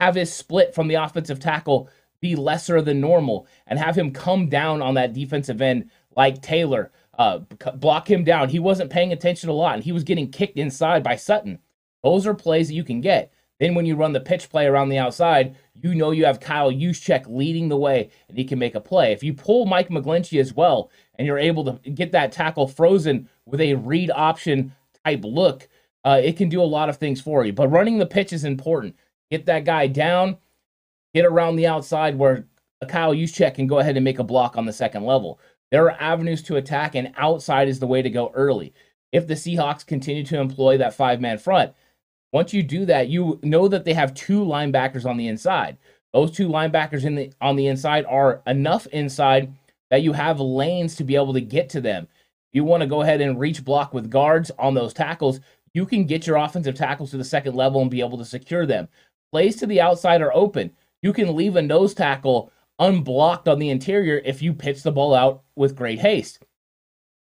have 0.00 0.14
his 0.14 0.32
split 0.32 0.74
from 0.74 0.88
the 0.88 0.94
offensive 0.94 1.40
tackle 1.40 1.88
be 2.20 2.34
lesser 2.36 2.80
than 2.80 3.00
normal, 3.00 3.46
and 3.66 3.78
have 3.78 3.96
him 3.96 4.10
come 4.10 4.48
down 4.48 4.80
on 4.80 4.94
that 4.94 5.12
defensive 5.12 5.60
end 5.60 5.90
like 6.16 6.40
Taylor, 6.40 6.90
uh, 7.18 7.38
block 7.74 8.10
him 8.10 8.24
down. 8.24 8.48
He 8.48 8.58
wasn't 8.58 8.90
paying 8.90 9.12
attention 9.12 9.50
a 9.50 9.52
lot, 9.52 9.74
and 9.74 9.84
he 9.84 9.92
was 9.92 10.04
getting 10.04 10.30
kicked 10.30 10.58
inside 10.58 11.02
by 11.02 11.16
Sutton. 11.16 11.58
Those 12.02 12.26
are 12.26 12.34
plays 12.34 12.68
that 12.68 12.74
you 12.74 12.84
can 12.84 13.00
get. 13.00 13.32
Then 13.60 13.74
when 13.74 13.86
you 13.86 13.94
run 13.94 14.12
the 14.12 14.20
pitch 14.20 14.50
play 14.50 14.66
around 14.66 14.88
the 14.88 14.98
outside, 14.98 15.56
you 15.74 15.94
know 15.94 16.10
you 16.10 16.24
have 16.24 16.40
Kyle 16.40 16.72
Juszczyk 16.72 17.24
leading 17.28 17.68
the 17.68 17.76
way 17.76 18.10
and 18.28 18.36
he 18.36 18.44
can 18.44 18.58
make 18.58 18.74
a 18.74 18.80
play. 18.80 19.12
If 19.12 19.22
you 19.22 19.32
pull 19.32 19.64
Mike 19.64 19.90
McGlinchey 19.90 20.40
as 20.40 20.52
well 20.54 20.90
and 21.16 21.26
you're 21.26 21.38
able 21.38 21.64
to 21.64 21.90
get 21.90 22.12
that 22.12 22.32
tackle 22.32 22.66
frozen 22.66 23.28
with 23.46 23.60
a 23.60 23.74
read 23.74 24.10
option 24.10 24.74
type 25.04 25.20
look, 25.24 25.68
uh, 26.04 26.20
it 26.22 26.36
can 26.36 26.48
do 26.48 26.62
a 26.62 26.64
lot 26.64 26.88
of 26.88 26.96
things 26.96 27.20
for 27.20 27.44
you. 27.44 27.52
But 27.52 27.68
running 27.68 27.98
the 27.98 28.06
pitch 28.06 28.32
is 28.32 28.44
important. 28.44 28.96
Get 29.30 29.46
that 29.46 29.64
guy 29.64 29.86
down, 29.86 30.36
get 31.14 31.24
around 31.24 31.56
the 31.56 31.66
outside 31.66 32.18
where 32.18 32.46
a 32.80 32.86
Kyle 32.86 33.14
Juszczyk 33.14 33.54
can 33.54 33.66
go 33.66 33.78
ahead 33.78 33.96
and 33.96 34.04
make 34.04 34.18
a 34.18 34.24
block 34.24 34.56
on 34.56 34.66
the 34.66 34.72
second 34.72 35.04
level. 35.04 35.38
There 35.70 35.84
are 35.86 36.00
avenues 36.00 36.42
to 36.44 36.56
attack, 36.56 36.94
and 36.94 37.12
outside 37.16 37.68
is 37.68 37.80
the 37.80 37.86
way 37.86 38.02
to 38.02 38.10
go 38.10 38.30
early. 38.34 38.74
If 39.12 39.26
the 39.26 39.34
Seahawks 39.34 39.86
continue 39.86 40.24
to 40.24 40.38
employ 40.38 40.78
that 40.78 40.94
five 40.94 41.20
man 41.20 41.38
front, 41.38 41.72
once 42.32 42.52
you 42.52 42.62
do 42.62 42.84
that, 42.86 43.08
you 43.08 43.38
know 43.42 43.68
that 43.68 43.84
they 43.84 43.94
have 43.94 44.14
two 44.14 44.44
linebackers 44.44 45.06
on 45.06 45.16
the 45.16 45.28
inside. 45.28 45.78
Those 46.12 46.30
two 46.30 46.48
linebackers 46.48 47.04
in 47.04 47.14
the 47.14 47.32
on 47.40 47.56
the 47.56 47.66
inside 47.66 48.04
are 48.06 48.42
enough 48.46 48.86
inside 48.88 49.52
that 49.90 50.02
you 50.02 50.12
have 50.12 50.40
lanes 50.40 50.96
to 50.96 51.04
be 51.04 51.16
able 51.16 51.32
to 51.32 51.40
get 51.40 51.68
to 51.70 51.80
them. 51.80 52.08
You 52.54 52.64
want 52.64 52.80
to 52.80 52.86
go 52.86 53.02
ahead 53.02 53.20
and 53.20 53.38
reach 53.38 53.64
block 53.64 53.92
with 53.92 54.10
guards 54.10 54.50
on 54.58 54.72
those 54.72 54.94
tackles, 54.94 55.40
you 55.74 55.84
can 55.84 56.06
get 56.06 56.26
your 56.26 56.36
offensive 56.36 56.76
tackles 56.76 57.10
to 57.10 57.18
the 57.18 57.24
second 57.24 57.54
level 57.54 57.82
and 57.82 57.90
be 57.90 58.00
able 58.00 58.16
to 58.16 58.24
secure 58.24 58.64
them. 58.64 58.88
Plays 59.32 59.56
to 59.56 59.66
the 59.66 59.80
outside 59.80 60.22
are 60.22 60.34
open. 60.34 60.70
You 61.02 61.12
can 61.12 61.34
leave 61.34 61.56
a 61.56 61.62
nose 61.62 61.92
tackle 61.92 62.52
unblocked 62.78 63.48
on 63.48 63.58
the 63.58 63.70
interior 63.70 64.22
if 64.24 64.40
you 64.40 64.52
pitch 64.52 64.82
the 64.82 64.92
ball 64.92 65.14
out 65.14 65.42
with 65.56 65.76
great 65.76 65.98
haste. 65.98 66.44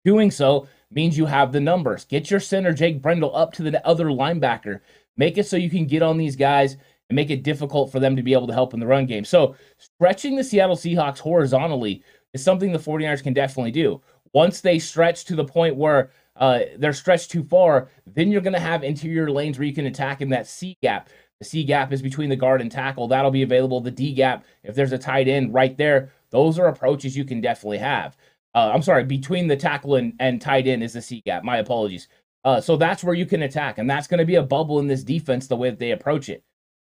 Doing 0.04 0.30
so 0.30 0.66
means 0.90 1.16
you 1.16 1.26
have 1.26 1.52
the 1.52 1.60
numbers. 1.60 2.04
Get 2.04 2.30
your 2.30 2.40
center, 2.40 2.72
Jake 2.72 3.00
Brendel, 3.00 3.34
up 3.34 3.52
to 3.54 3.62
the 3.62 3.86
other 3.86 4.06
linebacker. 4.06 4.80
Make 5.16 5.38
it 5.38 5.46
so 5.46 5.56
you 5.56 5.70
can 5.70 5.86
get 5.86 6.02
on 6.02 6.18
these 6.18 6.36
guys 6.36 6.76
and 7.08 7.16
make 7.16 7.30
it 7.30 7.42
difficult 7.42 7.92
for 7.92 8.00
them 8.00 8.16
to 8.16 8.22
be 8.22 8.32
able 8.32 8.46
to 8.46 8.52
help 8.52 8.74
in 8.74 8.80
the 8.80 8.86
run 8.86 9.06
game. 9.06 9.24
So, 9.24 9.54
stretching 9.78 10.36
the 10.36 10.44
Seattle 10.44 10.76
Seahawks 10.76 11.18
horizontally 11.18 12.02
is 12.32 12.42
something 12.42 12.72
the 12.72 12.78
49ers 12.78 13.22
can 13.22 13.34
definitely 13.34 13.72
do. 13.72 14.00
Once 14.32 14.60
they 14.60 14.78
stretch 14.78 15.24
to 15.24 15.34
the 15.34 15.44
point 15.44 15.76
where 15.76 16.10
uh, 16.36 16.60
they're 16.78 16.92
stretched 16.92 17.30
too 17.30 17.42
far, 17.42 17.88
then 18.06 18.30
you're 18.30 18.40
going 18.40 18.54
to 18.54 18.60
have 18.60 18.82
interior 18.82 19.30
lanes 19.30 19.58
where 19.58 19.66
you 19.66 19.74
can 19.74 19.86
attack 19.86 20.20
in 20.20 20.28
that 20.30 20.46
C 20.46 20.76
gap. 20.82 21.08
The 21.38 21.44
C 21.44 21.64
gap 21.64 21.92
is 21.92 22.02
between 22.02 22.28
the 22.28 22.36
guard 22.36 22.60
and 22.60 22.70
tackle. 22.70 23.08
That'll 23.08 23.30
be 23.30 23.42
available. 23.42 23.80
The 23.80 23.90
D 23.90 24.12
gap, 24.12 24.44
if 24.62 24.74
there's 24.74 24.92
a 24.92 24.98
tight 24.98 25.26
end 25.26 25.54
right 25.54 25.76
there, 25.76 26.12
those 26.30 26.58
are 26.58 26.68
approaches 26.68 27.16
you 27.16 27.24
can 27.24 27.40
definitely 27.40 27.78
have. 27.78 28.16
Uh, 28.54 28.70
I'm 28.74 28.82
sorry, 28.82 29.04
between 29.04 29.46
the 29.46 29.56
tackle 29.56 29.94
and, 29.94 30.14
and 30.18 30.40
tight 30.40 30.66
end 30.66 30.82
is 30.82 30.92
the 30.92 31.02
C 31.02 31.22
gap. 31.24 31.44
My 31.44 31.58
apologies. 31.58 32.08
Uh, 32.44 32.60
so 32.60 32.76
that's 32.76 33.04
where 33.04 33.14
you 33.14 33.26
can 33.26 33.42
attack, 33.42 33.78
and 33.78 33.88
that's 33.88 34.06
going 34.06 34.18
to 34.18 34.24
be 34.24 34.36
a 34.36 34.42
bubble 34.42 34.78
in 34.78 34.86
this 34.86 35.04
defense 35.04 35.46
the 35.46 35.56
way 35.56 35.70
that 35.70 35.78
they 35.78 35.90
approach 35.90 36.28
it. 36.28 36.42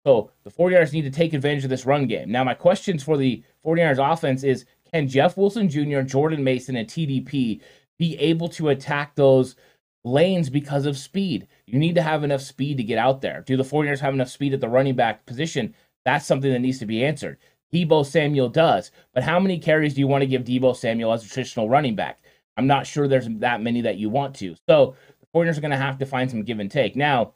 So 0.05 0.31
the 0.43 0.51
49ers 0.51 0.93
need 0.93 1.03
to 1.03 1.11
take 1.11 1.33
advantage 1.33 1.63
of 1.63 1.69
this 1.69 1.85
run 1.85 2.07
game. 2.07 2.31
Now, 2.31 2.43
my 2.43 2.53
questions 2.53 3.03
for 3.03 3.17
the 3.17 3.43
49ers 3.65 4.13
offense 4.13 4.43
is 4.43 4.65
can 4.93 5.07
Jeff 5.07 5.37
Wilson 5.37 5.69
Jr., 5.69 6.01
Jordan 6.01 6.43
Mason, 6.43 6.75
and 6.75 6.87
TDP 6.87 7.61
be 7.97 8.17
able 8.17 8.49
to 8.49 8.69
attack 8.69 9.15
those 9.15 9.55
lanes 10.03 10.49
because 10.49 10.85
of 10.85 10.97
speed. 10.97 11.47
You 11.65 11.79
need 11.79 11.95
to 11.95 12.01
have 12.01 12.23
enough 12.23 12.41
speed 12.41 12.77
to 12.77 12.83
get 12.83 12.97
out 12.97 13.21
there. 13.21 13.43
Do 13.45 13.57
the 13.57 13.63
49ers 13.63 13.99
have 13.99 14.13
enough 14.13 14.29
speed 14.29 14.53
at 14.53 14.61
the 14.61 14.69
running 14.69 14.95
back 14.95 15.25
position? 15.25 15.73
That's 16.05 16.25
something 16.25 16.51
that 16.51 16.59
needs 16.59 16.79
to 16.79 16.85
be 16.85 17.03
answered. 17.03 17.37
Deebo 17.73 18.05
Samuel 18.05 18.49
does, 18.49 18.91
but 19.13 19.23
how 19.23 19.39
many 19.39 19.57
carries 19.57 19.95
do 19.95 20.01
you 20.01 20.07
want 20.07 20.21
to 20.21 20.27
give 20.27 20.43
Deebo 20.43 20.75
Samuel 20.75 21.13
as 21.13 21.25
a 21.25 21.29
traditional 21.29 21.69
running 21.69 21.95
back? 21.95 22.23
I'm 22.55 22.67
not 22.67 22.85
sure 22.85 23.07
there's 23.07 23.27
that 23.39 23.61
many 23.61 23.81
that 23.81 23.97
you 23.97 24.09
want 24.09 24.35
to. 24.35 24.55
So 24.69 24.95
the 25.21 25.39
49ers 25.39 25.57
are 25.57 25.61
going 25.61 25.71
to 25.71 25.77
have 25.77 25.97
to 25.97 26.05
find 26.05 26.29
some 26.29 26.43
give 26.43 26.59
and 26.59 26.69
take. 26.69 26.95
Now, 26.95 27.33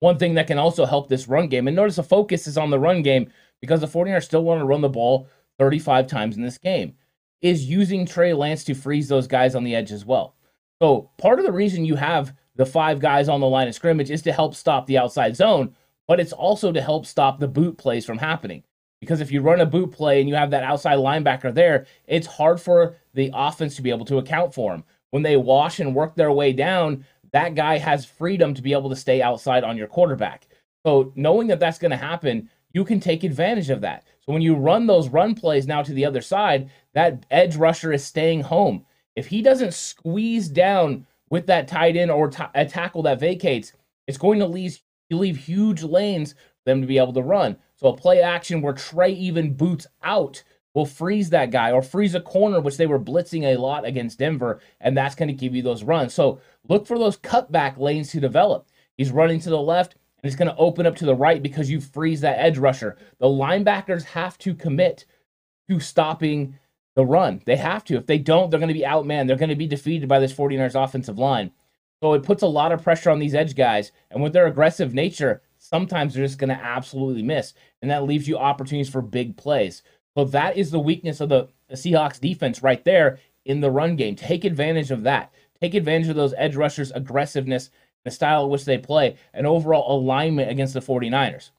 one 0.00 0.16
thing 0.16 0.34
that 0.34 0.46
can 0.46 0.58
also 0.58 0.86
help 0.86 1.08
this 1.08 1.28
run 1.28 1.48
game, 1.48 1.66
and 1.66 1.76
notice 1.76 1.96
the 1.96 2.02
focus 2.02 2.46
is 2.46 2.56
on 2.56 2.70
the 2.70 2.78
run 2.78 3.02
game 3.02 3.30
because 3.60 3.80
the 3.80 3.86
49ers 3.86 4.24
still 4.24 4.44
want 4.44 4.60
to 4.60 4.64
run 4.64 4.80
the 4.80 4.88
ball 4.88 5.28
35 5.58 6.06
times 6.06 6.36
in 6.36 6.42
this 6.42 6.58
game, 6.58 6.94
is 7.40 7.64
using 7.64 8.06
Trey 8.06 8.32
Lance 8.32 8.64
to 8.64 8.74
freeze 8.74 9.08
those 9.08 9.26
guys 9.26 9.54
on 9.54 9.64
the 9.64 9.74
edge 9.74 9.92
as 9.92 10.04
well. 10.04 10.34
So 10.80 11.10
part 11.18 11.38
of 11.38 11.44
the 11.44 11.52
reason 11.52 11.84
you 11.84 11.96
have 11.96 12.34
the 12.56 12.66
five 12.66 13.00
guys 13.00 13.28
on 13.28 13.40
the 13.40 13.46
line 13.46 13.68
of 13.68 13.74
scrimmage 13.74 14.10
is 14.10 14.22
to 14.22 14.32
help 14.32 14.54
stop 14.54 14.86
the 14.86 14.98
outside 14.98 15.36
zone, 15.36 15.74
but 16.06 16.20
it's 16.20 16.32
also 16.32 16.72
to 16.72 16.80
help 16.80 17.06
stop 17.06 17.38
the 17.38 17.48
boot 17.48 17.78
plays 17.78 18.04
from 18.04 18.18
happening. 18.18 18.64
Because 19.00 19.20
if 19.20 19.30
you 19.30 19.40
run 19.40 19.60
a 19.60 19.66
boot 19.66 19.92
play 19.92 20.20
and 20.20 20.28
you 20.28 20.34
have 20.34 20.50
that 20.50 20.64
outside 20.64 20.98
linebacker 20.98 21.54
there, 21.54 21.86
it's 22.06 22.26
hard 22.26 22.60
for 22.60 22.96
the 23.14 23.30
offense 23.32 23.76
to 23.76 23.82
be 23.82 23.90
able 23.90 24.06
to 24.06 24.18
account 24.18 24.52
for 24.52 24.72
them. 24.72 24.84
When 25.10 25.22
they 25.22 25.36
wash 25.36 25.78
and 25.78 25.94
work 25.94 26.16
their 26.16 26.32
way 26.32 26.52
down, 26.52 27.04
that 27.32 27.54
guy 27.54 27.78
has 27.78 28.04
freedom 28.04 28.54
to 28.54 28.62
be 28.62 28.72
able 28.72 28.90
to 28.90 28.96
stay 28.96 29.22
outside 29.22 29.62
on 29.62 29.76
your 29.76 29.86
quarterback. 29.86 30.48
So 30.84 31.12
knowing 31.14 31.48
that 31.48 31.60
that's 31.60 31.78
going 31.78 31.90
to 31.90 31.96
happen, 31.96 32.50
you 32.72 32.84
can 32.84 33.00
take 33.00 33.24
advantage 33.24 33.70
of 33.70 33.80
that. 33.82 34.04
So 34.28 34.34
when 34.34 34.42
you 34.42 34.56
run 34.56 34.86
those 34.86 35.08
run 35.08 35.34
plays 35.34 35.66
now 35.66 35.80
to 35.80 35.94
the 35.94 36.04
other 36.04 36.20
side, 36.20 36.68
that 36.92 37.24
edge 37.30 37.56
rusher 37.56 37.94
is 37.94 38.04
staying 38.04 38.42
home. 38.42 38.84
If 39.16 39.28
he 39.28 39.40
doesn't 39.40 39.72
squeeze 39.72 40.50
down 40.50 41.06
with 41.30 41.46
that 41.46 41.66
tight 41.66 41.96
end 41.96 42.10
or 42.10 42.28
t- 42.28 42.44
a 42.54 42.66
tackle 42.66 43.02
that 43.04 43.20
vacates, 43.20 43.72
it's 44.06 44.18
going 44.18 44.38
to 44.40 44.46
leave 44.46 44.82
you 45.08 45.16
leave 45.16 45.38
huge 45.38 45.82
lanes 45.82 46.32
for 46.34 46.38
them 46.66 46.82
to 46.82 46.86
be 46.86 46.98
able 46.98 47.14
to 47.14 47.22
run. 47.22 47.56
So 47.76 47.88
a 47.88 47.96
play 47.96 48.20
action 48.20 48.60
where 48.60 48.74
Trey 48.74 49.12
even 49.12 49.54
boots 49.54 49.86
out 50.02 50.42
will 50.74 50.84
freeze 50.84 51.30
that 51.30 51.50
guy 51.50 51.72
or 51.72 51.80
freeze 51.80 52.14
a 52.14 52.20
corner, 52.20 52.60
which 52.60 52.76
they 52.76 52.86
were 52.86 53.00
blitzing 53.00 53.44
a 53.44 53.56
lot 53.58 53.86
against 53.86 54.18
Denver, 54.18 54.60
and 54.78 54.94
that's 54.94 55.14
going 55.14 55.28
to 55.28 55.32
give 55.32 55.54
you 55.54 55.62
those 55.62 55.84
runs. 55.84 56.12
So 56.12 56.38
look 56.68 56.86
for 56.86 56.98
those 56.98 57.16
cutback 57.16 57.78
lanes 57.78 58.10
to 58.10 58.20
develop. 58.20 58.68
He's 58.94 59.10
running 59.10 59.40
to 59.40 59.48
the 59.48 59.58
left 59.58 59.94
and 60.20 60.30
he's 60.30 60.36
going 60.36 60.50
to 60.50 60.56
open 60.56 60.86
up 60.86 60.96
to 60.96 61.06
the 61.06 61.14
right 61.14 61.42
because 61.42 61.70
you 61.70 61.80
freeze 61.80 62.20
that 62.22 62.38
edge 62.38 62.58
rusher. 62.58 62.96
The 63.18 63.26
linebackers 63.26 64.04
have 64.04 64.36
to 64.38 64.54
commit 64.54 65.04
to 65.68 65.78
stopping 65.78 66.58
the 66.96 67.06
run. 67.06 67.40
They 67.44 67.56
have 67.56 67.84
to. 67.84 67.96
If 67.96 68.06
they 68.06 68.18
don't, 68.18 68.50
they're 68.50 68.58
going 68.58 68.68
to 68.68 68.74
be 68.74 68.80
outmanned. 68.80 69.28
They're 69.28 69.36
going 69.36 69.48
to 69.50 69.54
be 69.54 69.68
defeated 69.68 70.08
by 70.08 70.18
this 70.18 70.32
49ers 70.32 70.82
offensive 70.82 71.18
line. 71.18 71.52
So 72.02 72.12
it 72.14 72.24
puts 72.24 72.42
a 72.42 72.48
lot 72.48 72.72
of 72.72 72.82
pressure 72.82 73.10
on 73.10 73.20
these 73.20 73.34
edge 73.34 73.54
guys. 73.54 73.92
And 74.10 74.22
with 74.22 74.32
their 74.32 74.46
aggressive 74.46 74.94
nature, 74.94 75.42
sometimes 75.58 76.14
they're 76.14 76.26
just 76.26 76.38
going 76.38 76.48
to 76.48 76.64
absolutely 76.64 77.22
miss. 77.22 77.54
And 77.82 77.90
that 77.90 78.04
leaves 78.04 78.26
you 78.26 78.36
opportunities 78.36 78.88
for 78.88 79.02
big 79.02 79.36
plays. 79.36 79.82
So 80.16 80.24
that 80.24 80.56
is 80.56 80.72
the 80.72 80.80
weakness 80.80 81.20
of 81.20 81.28
the 81.28 81.48
Seahawks 81.72 82.20
defense 82.20 82.62
right 82.62 82.84
there 82.84 83.20
in 83.44 83.60
the 83.60 83.70
run 83.70 83.94
game. 83.94 84.16
Take 84.16 84.44
advantage 84.44 84.90
of 84.90 85.04
that. 85.04 85.32
Take 85.60 85.74
advantage 85.74 86.08
of 86.08 86.16
those 86.16 86.34
edge 86.36 86.56
rushers' 86.56 86.92
aggressiveness, 86.92 87.70
the 88.08 88.14
style 88.14 88.44
in 88.44 88.50
which 88.50 88.64
they 88.64 88.78
play, 88.78 89.16
and 89.32 89.46
overall 89.46 89.96
alignment 89.96 90.50
against 90.50 90.74
the 90.74 90.80
49ers. 90.80 91.34
As 91.34 91.50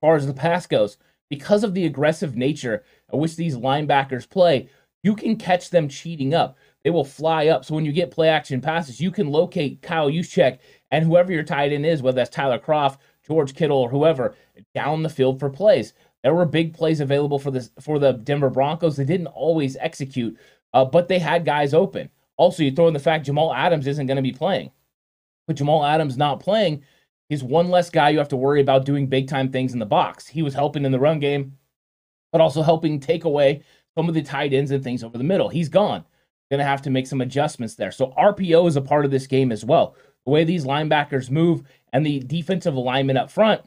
far 0.00 0.16
as 0.16 0.26
the 0.26 0.34
pass 0.34 0.66
goes, 0.66 0.96
because 1.28 1.64
of 1.64 1.74
the 1.74 1.86
aggressive 1.86 2.36
nature 2.36 2.84
at 3.12 3.18
which 3.18 3.36
these 3.36 3.56
linebackers 3.56 4.28
play, 4.28 4.68
you 5.02 5.16
can 5.16 5.36
catch 5.36 5.70
them 5.70 5.88
cheating 5.88 6.34
up. 6.34 6.56
They 6.84 6.90
will 6.90 7.04
fly 7.04 7.48
up. 7.48 7.64
So 7.64 7.74
when 7.74 7.84
you 7.84 7.92
get 7.92 8.10
play 8.10 8.28
action 8.28 8.60
passes, 8.60 9.00
you 9.00 9.10
can 9.10 9.30
locate 9.30 9.82
Kyle 9.82 10.10
Juszczyk 10.10 10.58
and 10.90 11.04
whoever 11.04 11.32
your 11.32 11.42
tight 11.42 11.72
end 11.72 11.86
is, 11.86 12.02
whether 12.02 12.16
that's 12.16 12.30
Tyler 12.30 12.58
Kroft, 12.58 12.98
George 13.26 13.54
Kittle, 13.54 13.78
or 13.78 13.88
whoever, 13.88 14.34
down 14.74 15.02
the 15.02 15.08
field 15.08 15.40
for 15.40 15.48
plays. 15.48 15.94
There 16.22 16.34
were 16.34 16.44
big 16.44 16.74
plays 16.74 17.00
available 17.00 17.38
for 17.38 17.50
this 17.50 17.70
for 17.80 17.98
the 17.98 18.12
Denver 18.12 18.50
Broncos. 18.50 18.96
They 18.96 19.04
didn't 19.04 19.26
always 19.28 19.76
execute, 19.80 20.38
uh, 20.72 20.84
but 20.84 21.08
they 21.08 21.18
had 21.18 21.44
guys 21.44 21.74
open. 21.74 22.10
Also, 22.36 22.62
you 22.62 22.70
throw 22.70 22.88
in 22.88 22.94
the 22.94 23.00
fact 23.00 23.26
Jamal 23.26 23.54
Adams 23.54 23.86
isn't 23.86 24.06
going 24.06 24.16
to 24.16 24.22
be 24.22 24.32
playing. 24.32 24.70
But 25.46 25.56
Jamal 25.56 25.84
Adams 25.84 26.16
not 26.16 26.40
playing, 26.40 26.82
he's 27.28 27.42
one 27.42 27.68
less 27.68 27.90
guy 27.90 28.10
you 28.10 28.18
have 28.18 28.28
to 28.28 28.36
worry 28.36 28.60
about 28.60 28.84
doing 28.84 29.06
big 29.06 29.28
time 29.28 29.50
things 29.50 29.72
in 29.72 29.78
the 29.78 29.86
box. 29.86 30.26
He 30.26 30.42
was 30.42 30.54
helping 30.54 30.84
in 30.84 30.92
the 30.92 31.00
run 31.00 31.18
game 31.18 31.56
but 32.32 32.40
also 32.40 32.62
helping 32.62 32.98
take 32.98 33.24
away 33.24 33.62
some 33.94 34.08
of 34.08 34.14
the 34.14 34.22
tight 34.22 34.52
ends 34.52 34.70
and 34.70 34.82
things 34.82 35.04
over 35.04 35.18
the 35.18 35.24
middle. 35.24 35.50
He's 35.50 35.68
gone. 35.68 36.04
Going 36.50 36.58
to 36.58 36.64
have 36.64 36.82
to 36.82 36.90
make 36.90 37.06
some 37.06 37.20
adjustments 37.20 37.74
there. 37.74 37.92
So 37.92 38.12
RPO 38.18 38.66
is 38.66 38.76
a 38.76 38.82
part 38.82 39.04
of 39.04 39.10
this 39.10 39.26
game 39.26 39.52
as 39.52 39.64
well. 39.64 39.94
The 40.24 40.30
way 40.32 40.44
these 40.44 40.64
linebackers 40.64 41.30
move 41.30 41.62
and 41.92 42.04
the 42.04 42.20
defensive 42.20 42.74
alignment 42.74 43.18
up 43.18 43.30
front 43.30 43.62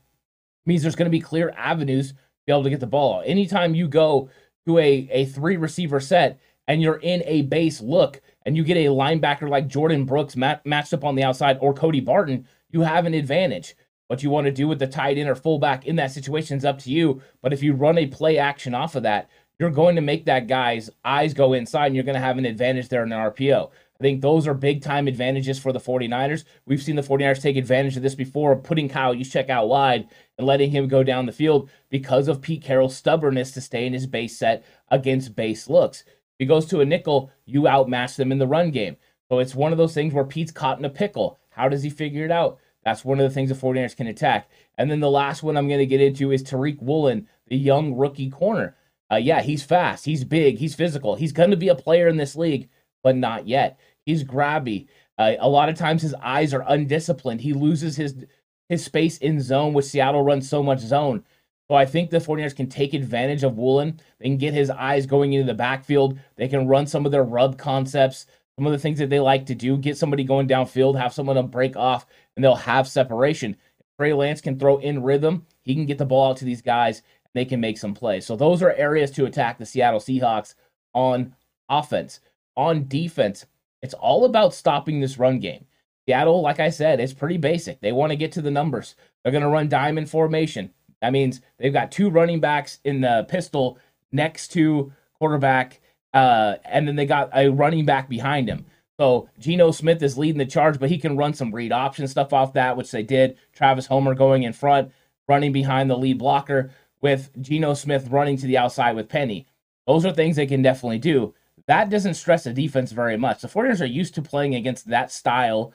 means 0.65 0.81
there's 0.81 0.95
going 0.95 1.09
to 1.09 1.17
be 1.17 1.21
clear 1.21 1.53
avenues 1.55 2.09
to 2.09 2.17
be 2.47 2.53
able 2.53 2.63
to 2.63 2.69
get 2.69 2.79
the 2.79 2.87
ball. 2.87 3.23
Anytime 3.25 3.75
you 3.75 3.87
go 3.87 4.29
to 4.67 4.77
a, 4.79 5.07
a 5.11 5.25
three 5.25 5.57
receiver 5.57 5.99
set 5.99 6.39
and 6.67 6.81
you're 6.81 6.97
in 6.97 7.23
a 7.25 7.43
base 7.43 7.81
look 7.81 8.21
and 8.45 8.55
you 8.55 8.63
get 8.63 8.77
a 8.77 8.85
linebacker 8.85 9.49
like 9.49 9.67
Jordyn 9.67 10.05
Brooks 10.05 10.35
mat- 10.35 10.65
matched 10.65 10.93
up 10.93 11.03
on 11.03 11.15
the 11.15 11.23
outside 11.23 11.57
or 11.61 11.73
Cody 11.73 11.99
Barton, 11.99 12.47
you 12.71 12.81
have 12.81 13.05
an 13.05 13.13
advantage. 13.13 13.75
What 14.07 14.21
you 14.21 14.29
want 14.29 14.45
to 14.45 14.51
do 14.51 14.67
with 14.67 14.79
the 14.79 14.87
tight 14.87 15.17
end 15.17 15.29
or 15.29 15.35
fullback 15.35 15.85
in 15.85 15.95
that 15.95 16.11
situation 16.11 16.57
is 16.57 16.65
up 16.65 16.77
to 16.79 16.91
you. 16.91 17.21
But 17.41 17.53
if 17.53 17.63
you 17.63 17.73
run 17.73 17.97
a 17.97 18.05
play 18.05 18.37
action 18.37 18.75
off 18.75 18.95
of 18.95 19.03
that, 19.03 19.29
you're 19.57 19.71
going 19.71 19.95
to 19.95 20.01
make 20.01 20.25
that 20.25 20.47
guy's 20.47 20.89
eyes 21.03 21.33
go 21.33 21.53
inside 21.53 21.87
and 21.87 21.95
you're 21.95 22.03
going 22.03 22.15
to 22.15 22.21
have 22.21 22.37
an 22.37 22.45
advantage 22.45 22.89
there 22.89 23.03
in 23.03 23.11
an 23.11 23.31
RPO. 23.31 23.71
I 23.99 24.03
think 24.03 24.21
those 24.21 24.45
are 24.45 24.53
big 24.53 24.81
time 24.81 25.07
advantages 25.07 25.57
for 25.57 25.71
the 25.71 25.79
49ers. 25.79 26.43
We've 26.65 26.83
seen 26.83 26.97
the 26.97 27.01
49ers 27.01 27.41
take 27.41 27.55
advantage 27.55 27.95
of 27.95 28.03
this 28.03 28.15
before, 28.15 28.55
putting 28.57 28.89
Kyle 28.89 29.15
Juszczyk 29.15 29.49
out 29.49 29.69
wide 29.69 30.09
and 30.37 30.45
letting 30.45 30.71
him 30.71 30.89
go 30.89 31.01
down 31.01 31.25
the 31.25 31.31
field 31.31 31.69
because 31.89 32.27
of 32.27 32.41
Pete 32.41 32.61
Carroll's 32.61 32.95
stubbornness 32.95 33.51
to 33.51 33.61
stay 33.61 33.85
in 33.85 33.93
his 33.93 34.05
base 34.05 34.37
set 34.37 34.65
against 34.91 35.35
base 35.35 35.69
looks. 35.69 36.03
If 36.35 36.39
he 36.39 36.45
goes 36.45 36.65
to 36.67 36.81
a 36.81 36.85
nickel, 36.85 37.31
you 37.45 37.67
outmatch 37.67 38.17
them 38.17 38.31
in 38.31 38.39
the 38.39 38.47
run 38.47 38.71
game. 38.71 38.97
So 39.29 39.39
it's 39.39 39.55
one 39.55 39.71
of 39.71 39.77
those 39.77 39.93
things 39.93 40.13
where 40.13 40.25
Pete's 40.25 40.51
caught 40.51 40.79
in 40.79 40.85
a 40.85 40.89
pickle. 40.89 41.39
How 41.49 41.69
does 41.69 41.83
he 41.83 41.89
figure 41.89 42.25
it 42.25 42.31
out? 42.31 42.59
That's 42.83 43.05
one 43.05 43.19
of 43.19 43.27
the 43.27 43.33
things 43.33 43.49
the 43.49 43.55
49ers 43.55 43.95
can 43.95 44.07
attack. 44.07 44.49
And 44.77 44.91
then 44.91 44.99
the 44.99 45.09
last 45.09 45.41
one 45.41 45.57
I'm 45.57 45.67
going 45.67 45.79
to 45.79 45.85
get 45.85 46.01
into 46.01 46.31
is 46.31 46.43
Tariq 46.43 46.81
Woolen, 46.81 47.27
the 47.47 47.57
young 47.57 47.95
rookie 47.95 48.29
corner. 48.29 48.75
Uh, 49.11 49.15
yeah, 49.15 49.41
he's 49.41 49.63
fast, 49.63 50.05
he's 50.05 50.23
big, 50.23 50.57
he's 50.57 50.75
physical. 50.75 51.15
He's 51.15 51.31
going 51.31 51.51
to 51.51 51.57
be 51.57 51.69
a 51.69 51.75
player 51.75 52.07
in 52.07 52.17
this 52.17 52.35
league, 52.35 52.69
but 53.03 53.15
not 53.15 53.47
yet. 53.47 53.79
He's 54.01 54.23
grabby. 54.23 54.87
Uh, 55.17 55.33
a 55.39 55.49
lot 55.49 55.69
of 55.69 55.75
times 55.75 56.01
his 56.01 56.13
eyes 56.15 56.53
are 56.53 56.65
undisciplined. 56.67 57.41
He 57.41 57.53
loses 57.53 57.95
his 57.95 58.25
his 58.67 58.83
space 58.83 59.19
in 59.19 59.39
zone, 59.39 59.73
which 59.73 59.85
Seattle 59.85 60.23
runs 60.23 60.49
so 60.49 60.63
much 60.63 60.79
zone. 60.79 61.23
So 61.69 61.75
I 61.75 61.85
think 61.85 62.09
the 62.09 62.17
49ers 62.17 62.55
can 62.55 62.67
take 62.67 62.93
advantage 62.93 63.43
of 63.43 63.57
Woolen. 63.57 63.99
They 64.19 64.25
can 64.25 64.37
get 64.37 64.53
his 64.53 64.69
eyes 64.69 65.05
going 65.05 65.33
into 65.33 65.47
the 65.47 65.55
backfield. 65.55 66.19
They 66.35 66.47
can 66.47 66.67
run 66.67 66.85
some 66.85 67.05
of 67.05 67.11
their 67.11 67.23
rub 67.23 67.57
concepts, 67.57 68.27
some 68.57 68.67
of 68.67 68.71
the 68.71 68.79
things 68.79 68.99
that 68.99 69.09
they 69.09 69.19
like 69.19 69.47
to 69.47 69.55
do, 69.55 69.77
get 69.77 69.97
somebody 69.97 70.23
going 70.23 70.47
downfield, 70.47 70.97
have 70.97 71.13
someone 71.13 71.35
to 71.37 71.43
break 71.43 71.75
off, 71.75 72.05
and 72.35 72.43
they'll 72.43 72.55
have 72.55 72.87
separation. 72.87 73.57
If 73.79 73.85
Trey 73.97 74.13
Lance 74.13 74.41
can 74.41 74.59
throw 74.59 74.77
in 74.77 75.03
rhythm, 75.03 75.45
he 75.63 75.73
can 75.73 75.85
get 75.85 75.97
the 75.97 76.05
ball 76.05 76.29
out 76.29 76.37
to 76.37 76.45
these 76.45 76.61
guys, 76.61 76.99
and 76.99 77.31
they 77.33 77.45
can 77.45 77.59
make 77.59 77.77
some 77.77 77.95
plays. 77.95 78.25
So 78.25 78.35
those 78.35 78.61
are 78.61 78.71
areas 78.73 79.09
to 79.11 79.25
attack 79.25 79.57
the 79.57 79.65
Seattle 79.65 79.99
Seahawks 79.99 80.53
on 80.93 81.35
offense. 81.67 82.19
On 82.55 82.87
defense, 82.87 83.45
it's 83.81 83.93
all 83.95 84.23
about 84.23 84.53
stopping 84.53 84.99
this 84.99 85.17
run 85.17 85.39
game. 85.39 85.65
Seattle, 86.07 86.41
like 86.41 86.59
I 86.59 86.69
said, 86.69 86.99
is 86.99 87.13
pretty 87.13 87.37
basic. 87.37 87.81
They 87.81 87.91
want 87.91 88.11
to 88.11 88.15
get 88.15 88.31
to 88.33 88.41
the 88.41 88.51
numbers. 88.51 88.95
They're 89.23 89.31
going 89.31 89.43
to 89.43 89.49
run 89.49 89.67
diamond 89.67 90.09
formation. 90.09 90.71
That 91.05 91.13
means 91.13 91.41
they've 91.59 91.71
got 91.71 91.91
two 91.91 92.09
running 92.09 92.39
backs 92.39 92.79
in 92.83 93.01
the 93.01 93.27
pistol 93.29 93.77
next 94.11 94.47
to 94.53 94.91
quarterback 95.19 95.81
uh, 96.15 96.55
and 96.65 96.87
then 96.87 96.95
they 96.95 97.05
got 97.05 97.29
a 97.35 97.49
running 97.49 97.85
back 97.85 98.09
behind 98.09 98.49
him. 98.49 98.65
So 98.97 99.29
Geno 99.37 99.69
Smith 99.71 100.01
is 100.01 100.17
leading 100.17 100.39
the 100.39 100.45
charge, 100.45 100.79
but 100.79 100.89
he 100.89 100.97
can 100.97 101.17
run 101.17 101.35
some 101.35 101.53
read 101.53 101.71
option 101.71 102.07
stuff 102.07 102.33
off 102.33 102.53
that, 102.53 102.77
which 102.77 102.89
they 102.89 103.03
did. 103.03 103.37
Travis 103.53 103.85
Homer 103.85 104.15
going 104.15 104.43
in 104.43 104.53
front, 104.53 104.91
running 105.27 105.51
behind 105.51 105.89
the 105.89 105.97
lead 105.97 106.17
blocker, 106.17 106.71
with 107.01 107.29
Geno 107.39 107.75
Smith 107.75 108.07
running 108.07 108.37
to 108.37 108.47
the 108.47 108.57
outside 108.57 108.95
with 108.95 109.09
Penny. 109.09 109.45
Those 109.85 110.05
are 110.05 110.13
things 110.13 110.37
they 110.37 110.47
can 110.47 110.63
definitely 110.63 110.97
do. 110.97 111.35
That 111.67 111.91
doesn't 111.91 112.15
stress 112.15 112.45
the 112.45 112.53
defense 112.53 112.91
very 112.93 113.17
much. 113.17 113.41
The 113.41 113.47
49ers 113.47 113.81
are 113.81 113.85
used 113.85 114.15
to 114.15 114.23
playing 114.23 114.55
against 114.55 114.87
that 114.87 115.11
style 115.11 115.71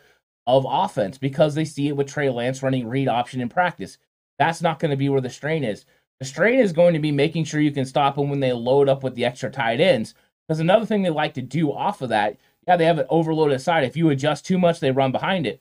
of 0.46 0.66
offense 0.68 1.18
because 1.18 1.54
they 1.54 1.64
see 1.64 1.88
it 1.88 1.96
with 1.96 2.08
Trey 2.08 2.30
Lance 2.30 2.62
running 2.62 2.88
read 2.88 3.06
option 3.08 3.40
in 3.40 3.48
practice. 3.48 3.98
That's 4.40 4.62
not 4.62 4.78
going 4.78 4.90
to 4.90 4.96
be 4.96 5.10
where 5.10 5.20
the 5.20 5.28
strain 5.28 5.62
is. 5.64 5.84
The 6.18 6.24
strain 6.24 6.58
is 6.58 6.72
going 6.72 6.94
to 6.94 6.98
be 6.98 7.12
making 7.12 7.44
sure 7.44 7.60
you 7.60 7.70
can 7.70 7.84
stop 7.84 8.16
them 8.16 8.30
when 8.30 8.40
they 8.40 8.54
load 8.54 8.88
up 8.88 9.02
with 9.02 9.14
the 9.14 9.26
extra 9.26 9.50
tight 9.50 9.80
ends 9.80 10.14
because 10.48 10.60
another 10.60 10.86
thing 10.86 11.02
they 11.02 11.10
like 11.10 11.34
to 11.34 11.42
do 11.42 11.70
off 11.70 12.00
of 12.00 12.08
that, 12.08 12.38
yeah, 12.66 12.76
they 12.76 12.86
have 12.86 12.98
an 12.98 13.06
overloaded 13.10 13.60
side. 13.60 13.84
If 13.84 13.98
you 13.98 14.08
adjust 14.08 14.46
too 14.46 14.56
much, 14.56 14.80
they 14.80 14.90
run 14.90 15.12
behind 15.12 15.46
it. 15.46 15.60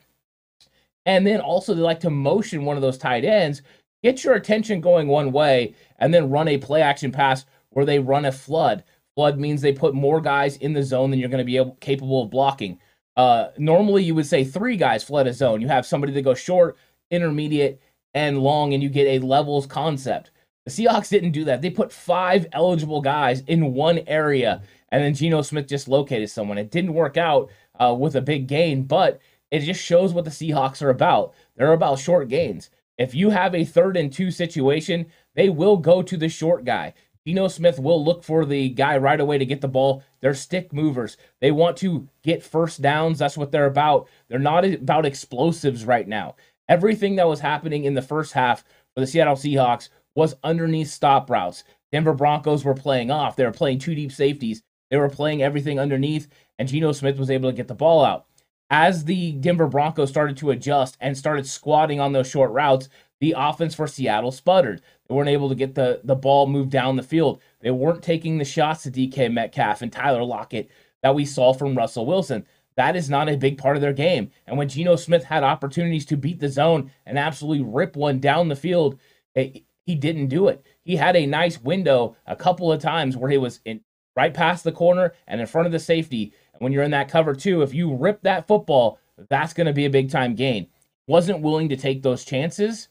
And 1.06 1.28
then 1.28 1.42
also 1.42 1.74
they 1.74 1.82
like 1.82 2.00
to 2.00 2.10
motion 2.10 2.64
one 2.64 2.78
of 2.78 2.82
those 2.82 2.98
tight 2.98 3.26
ends, 3.26 3.64
get 4.02 4.24
your 4.24 4.36
attention 4.36 4.80
going 4.80 5.10
one 5.10 5.34
way, 5.34 5.76
and 5.98 6.14
then 6.14 6.30
run 6.30 6.48
a 6.48 6.58
play 6.58 6.82
action 6.82 7.12
pass 7.12 7.46
where 7.72 7.86
they 7.86 8.00
run 8.00 8.26
a 8.26 8.32
flood. 8.32 8.86
Flood 9.16 9.38
means 9.38 9.62
they 9.62 9.74
put 9.74 9.94
more 9.94 10.22
guys 10.22 10.56
in 10.58 10.72
the 10.72 10.84
zone 10.84 11.12
than 11.12 11.20
you're 11.20 11.28
going 11.28 11.40
to 11.40 11.44
be 11.46 11.58
able, 11.58 11.76
capable 11.82 12.24
of 12.24 12.30
blocking. 12.30 12.80
Uh, 13.18 13.50
normally, 13.58 14.04
you 14.04 14.16
would 14.16 14.26
say 14.26 14.46
three 14.46 14.78
guys 14.78 15.04
flood 15.04 15.28
a 15.28 15.34
zone. 15.34 15.60
You 15.60 15.68
have 15.68 15.86
somebody 15.86 16.14
that 16.14 16.22
goes 16.22 16.40
short, 16.40 16.78
intermediate, 17.12 17.82
and 18.14 18.40
long, 18.40 18.74
and 18.74 18.82
you 18.82 18.90
get 18.90 19.08
a 19.08 19.26
levels 19.26 19.66
concept. 19.66 20.32
The 20.66 20.72
Seahawks 20.72 21.10
didn't 21.10 21.32
do 21.32 21.46
that. 21.46 21.62
They 21.62 21.70
put 21.70 21.92
five 21.92 22.48
eligible 22.52 23.02
guys 23.02 23.42
in 23.42 23.74
one 23.74 24.00
area, 24.08 24.62
and 24.90 25.04
then 25.04 25.14
Geno 25.14 25.42
Smith 25.42 25.68
just 25.68 25.88
located 25.88 26.30
someone. 26.30 26.58
It 26.58 26.72
didn't 26.72 26.94
work 26.94 27.18
out 27.18 27.50
uh, 27.80 27.96
with 27.98 28.16
a 28.16 28.22
big 28.22 28.48
gain, 28.48 28.84
but 28.84 29.20
it 29.52 29.62
just 29.62 29.82
shows 29.82 30.14
what 30.14 30.26
the 30.26 30.32
Seahawks 30.32 30.82
are 30.82 30.90
about. 30.90 31.34
They're 31.56 31.74
about 31.74 32.00
short 32.00 32.28
gains. 32.28 32.70
If 32.98 33.16
you 33.16 33.30
have 33.30 33.56
a 33.56 33.66
third 33.66 33.96
and 33.98 34.12
two 34.12 34.30
situation, 34.30 35.08
they 35.34 35.50
will 35.50 35.78
go 35.78 36.02
to 36.02 36.18
the 36.18 36.30
short 36.30 36.66
guy. 36.66 36.94
Geno 37.26 37.48
Smith 37.48 37.80
will 37.80 38.04
look 38.04 38.24
for 38.24 38.46
the 38.46 38.70
guy 38.70 38.98
right 38.98 39.20
away 39.20 39.38
to 39.38 39.46
get 39.46 39.62
the 39.62 39.68
ball. 39.68 40.04
They're 40.20 40.34
stick 40.34 40.74
movers. 40.74 41.16
They 41.42 41.52
want 41.52 41.78
to 41.78 42.08
get 42.24 42.44
first 42.44 42.82
downs. 42.82 43.20
That's 43.20 43.38
what 43.38 43.52
they're 43.52 43.66
about. 43.66 44.08
They're 44.28 44.40
not 44.40 44.66
about 44.66 45.06
explosives 45.06 45.86
right 45.86 46.08
now. 46.08 46.36
Everything 46.70 47.16
that 47.16 47.28
was 47.28 47.42
happening 47.42 47.84
in 47.84 47.96
the 47.96 48.02
first 48.02 48.34
half 48.34 48.64
for 48.94 49.02
the 49.02 49.08
Seattle 49.08 49.36
Seahawks 49.36 49.90
was 50.16 50.36
underneath 50.44 50.90
stop 50.90 51.30
routes. 51.30 51.64
Denver 51.92 52.14
Broncos 52.14 52.64
were 52.64 52.76
playing 52.76 53.10
off. 53.10 53.36
They 53.36 53.46
were 53.46 53.52
playing 53.52 53.80
two 53.80 53.96
deep 53.96 54.12
safeties. 54.12 54.62
They 54.92 54.98
were 54.98 55.10
playing 55.10 55.42
everything 55.42 55.80
underneath, 55.80 56.28
and 56.58 56.70
Geno 56.70 56.92
Smith 56.92 57.18
was 57.18 57.32
able 57.32 57.50
to 57.50 57.56
get 57.56 57.68
the 57.68 57.76
ball 57.76 58.06
out. 58.06 58.28
As 58.70 59.06
the 59.06 59.32
Denver 59.32 59.68
Broncos 59.68 60.10
started 60.10 60.38
to 60.38 60.52
adjust 60.52 60.96
and 61.02 61.18
started 61.18 61.48
squatting 61.48 62.00
on 62.00 62.14
those 62.14 62.30
short 62.30 62.52
routes, 62.52 62.88
the 63.20 63.34
offense 63.36 63.74
for 63.74 63.88
Seattle 63.88 64.32
sputtered. 64.32 64.82
They 65.08 65.16
weren't 65.16 65.30
able 65.30 65.50
to 65.50 65.56
get 65.56 65.74
the, 65.74 66.02
the 66.04 66.16
ball 66.16 66.46
moved 66.46 66.70
down 66.70 66.96
the 66.96 67.04
field. 67.04 67.42
They 67.62 67.72
weren't 67.72 68.04
taking 68.04 68.38
the 68.38 68.46
shots 68.46 68.84
to 68.84 68.92
DK 68.92 69.34
Metcalf 69.34 69.82
and 69.82 69.92
Tyler 69.92 70.24
Lockett 70.24 70.70
that 71.02 71.16
we 71.16 71.26
saw 71.26 71.54
from 71.54 71.76
Russell 71.76 72.06
Wilson. 72.06 72.46
That 72.80 72.96
is 72.96 73.10
not 73.10 73.28
a 73.28 73.36
big 73.36 73.58
part 73.58 73.76
of 73.76 73.82
their 73.82 73.92
game. 73.92 74.32
And 74.48 74.58
when 74.58 74.70
Geno 74.70 74.96
Smith 74.96 75.26
had 75.26 75.44
opportunities 75.44 76.06
to 76.06 76.16
beat 76.16 76.40
the 76.40 76.48
zone 76.48 76.92
and 77.06 77.20
absolutely 77.20 77.62
rip 77.62 77.98
one 77.98 78.20
down 78.20 78.48
the 78.48 78.56
field, 78.56 78.98
it, 79.36 79.64
he 79.86 79.96
didn't 79.96 80.28
do 80.28 80.48
it. 80.48 80.66
He 80.82 80.96
had 80.96 81.18
a 81.18 81.26
nice 81.26 81.62
window 81.62 82.16
a 82.26 82.38
couple 82.38 82.72
of 82.72 82.82
times 82.82 83.18
where 83.18 83.30
he 83.30 83.38
was 83.38 83.60
in 83.66 83.82
right 84.16 84.34
past 84.34 84.64
the 84.64 84.72
corner 84.72 85.14
and 85.28 85.42
in 85.42 85.48
front 85.48 85.66
of 85.66 85.74
the 85.74 85.80
safety. 85.80 86.32
And 86.54 86.62
when 86.62 86.72
you're 86.72 86.84
in 86.84 86.92
that 86.92 87.10
cover 87.10 87.36
two, 87.36 87.64
if 87.64 87.74
you 87.74 87.94
rip 87.94 88.22
that 88.22 88.48
football, 88.48 88.98
that's 89.28 89.52
going 89.52 89.68
to 89.68 89.74
be 89.74 89.84
a 89.84 89.90
big 89.90 90.10
time 90.10 90.34
gain. 90.34 90.68
Wasn't 91.06 91.42
willing 91.42 91.68
to 91.68 91.76
take 91.76 92.02
those 92.02 92.24
chances, 92.24 92.88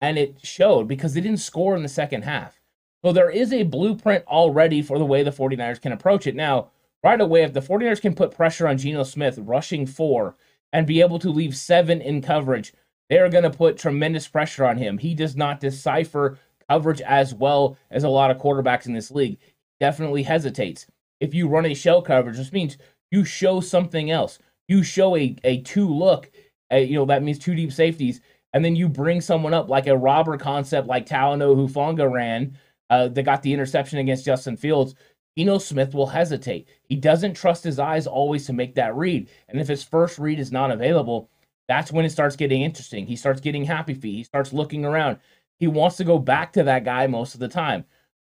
and 0.00 0.18
it 0.18 0.44
showed 0.44 0.88
because 0.88 1.14
they 1.14 1.20
didn't 1.20 1.38
score 1.38 1.76
in 1.76 1.84
the 1.84 1.88
second 1.88 2.22
half. 2.22 2.60
So 3.04 3.12
there 3.12 3.30
is 3.30 3.52
a 3.52 3.62
blueprint 3.62 4.24
already 4.26 4.82
for 4.82 4.98
the 4.98 5.06
way 5.06 5.22
the 5.22 5.30
49ers 5.30 5.80
can 5.80 5.92
approach 5.92 6.26
it. 6.26 6.34
Now, 6.34 6.70
right 7.02 7.20
away, 7.20 7.42
if 7.42 7.52
the 7.52 7.60
49ers 7.60 8.00
can 8.00 8.14
put 8.14 8.34
pressure 8.34 8.68
on 8.68 8.78
Geno 8.78 9.02
Smith 9.02 9.38
rushing 9.38 9.86
four 9.86 10.36
and 10.72 10.86
be 10.86 11.00
able 11.00 11.18
to 11.20 11.30
leave 11.30 11.56
seven 11.56 12.00
in 12.00 12.22
coverage, 12.22 12.72
they're 13.08 13.28
going 13.28 13.44
to 13.44 13.50
put 13.50 13.78
tremendous 13.78 14.28
pressure 14.28 14.64
on 14.64 14.76
him. 14.76 14.98
He 14.98 15.14
does 15.14 15.36
not 15.36 15.60
decipher 15.60 16.38
coverage 16.68 17.00
as 17.00 17.34
well 17.34 17.76
as 17.90 18.04
a 18.04 18.08
lot 18.08 18.30
of 18.30 18.38
quarterbacks 18.38 18.86
in 18.86 18.92
this 18.92 19.10
league. 19.10 19.38
Definitely 19.80 20.24
hesitates. 20.24 20.86
If 21.20 21.34
you 21.34 21.48
run 21.48 21.66
a 21.66 21.74
shell 21.74 22.02
coverage, 22.02 22.36
this 22.36 22.52
means 22.52 22.76
you 23.10 23.24
show 23.24 23.60
something 23.60 24.10
else. 24.10 24.38
You 24.68 24.82
show 24.82 25.16
a, 25.16 25.34
a 25.44 25.62
two 25.62 25.88
look, 25.88 26.30
a, 26.70 26.84
you 26.84 26.94
know, 26.94 27.06
that 27.06 27.22
means 27.22 27.38
two 27.38 27.54
deep 27.54 27.72
safeties, 27.72 28.20
and 28.52 28.64
then 28.64 28.76
you 28.76 28.88
bring 28.88 29.20
someone 29.20 29.54
up 29.54 29.68
like 29.68 29.86
a 29.86 29.96
robber 29.96 30.36
concept 30.36 30.86
like 30.86 31.06
Talanoa 31.06 31.56
Hufanga 31.56 32.10
ran 32.10 32.56
uh, 32.90 33.08
that 33.08 33.22
got 33.22 33.42
the 33.42 33.52
interception 33.52 33.98
against 33.98 34.24
Justin 34.24 34.56
Fields. 34.56 34.94
Geno 35.38 35.58
Smith 35.58 35.94
will 35.94 36.08
hesitate. 36.08 36.66
He 36.82 36.96
doesn't 36.96 37.34
trust 37.34 37.62
his 37.62 37.78
eyes 37.78 38.08
always 38.08 38.44
to 38.46 38.52
make 38.52 38.74
that 38.74 38.96
read. 38.96 39.28
And 39.48 39.60
if 39.60 39.68
his 39.68 39.84
first 39.84 40.18
read 40.18 40.40
is 40.40 40.50
not 40.50 40.72
available, 40.72 41.30
that's 41.68 41.92
when 41.92 42.04
it 42.04 42.10
starts 42.10 42.34
getting 42.34 42.62
interesting. 42.62 43.06
He 43.06 43.14
starts 43.14 43.40
getting 43.40 43.62
happy 43.62 43.94
feet. 43.94 44.16
He 44.16 44.24
starts 44.24 44.52
looking 44.52 44.84
around. 44.84 45.18
He 45.60 45.68
wants 45.68 45.96
to 45.98 46.04
go 46.04 46.18
back 46.18 46.52
to 46.54 46.64
that 46.64 46.84
guy 46.84 47.06
most 47.06 47.34
of 47.34 47.40
the 47.40 47.46
time. 47.46 47.84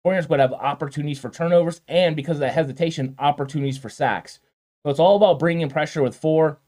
49ers 0.07 0.29
would 0.29 0.39
have 0.39 0.53
opportunities 0.53 1.19
for 1.19 1.29
turnovers 1.29 1.81
and 1.89 2.15
because 2.15 2.37
of 2.37 2.41
that 2.41 2.53
hesitation, 2.53 3.13
opportunities 3.19 3.77
for 3.77 3.89
sacks. 3.89 4.39
So 4.85 4.89
it's 4.89 4.99
all 4.99 5.17
about 5.17 5.37
bringing 5.37 5.67
pressure 5.69 6.01
with 6.01 6.15
four, 6.15 6.59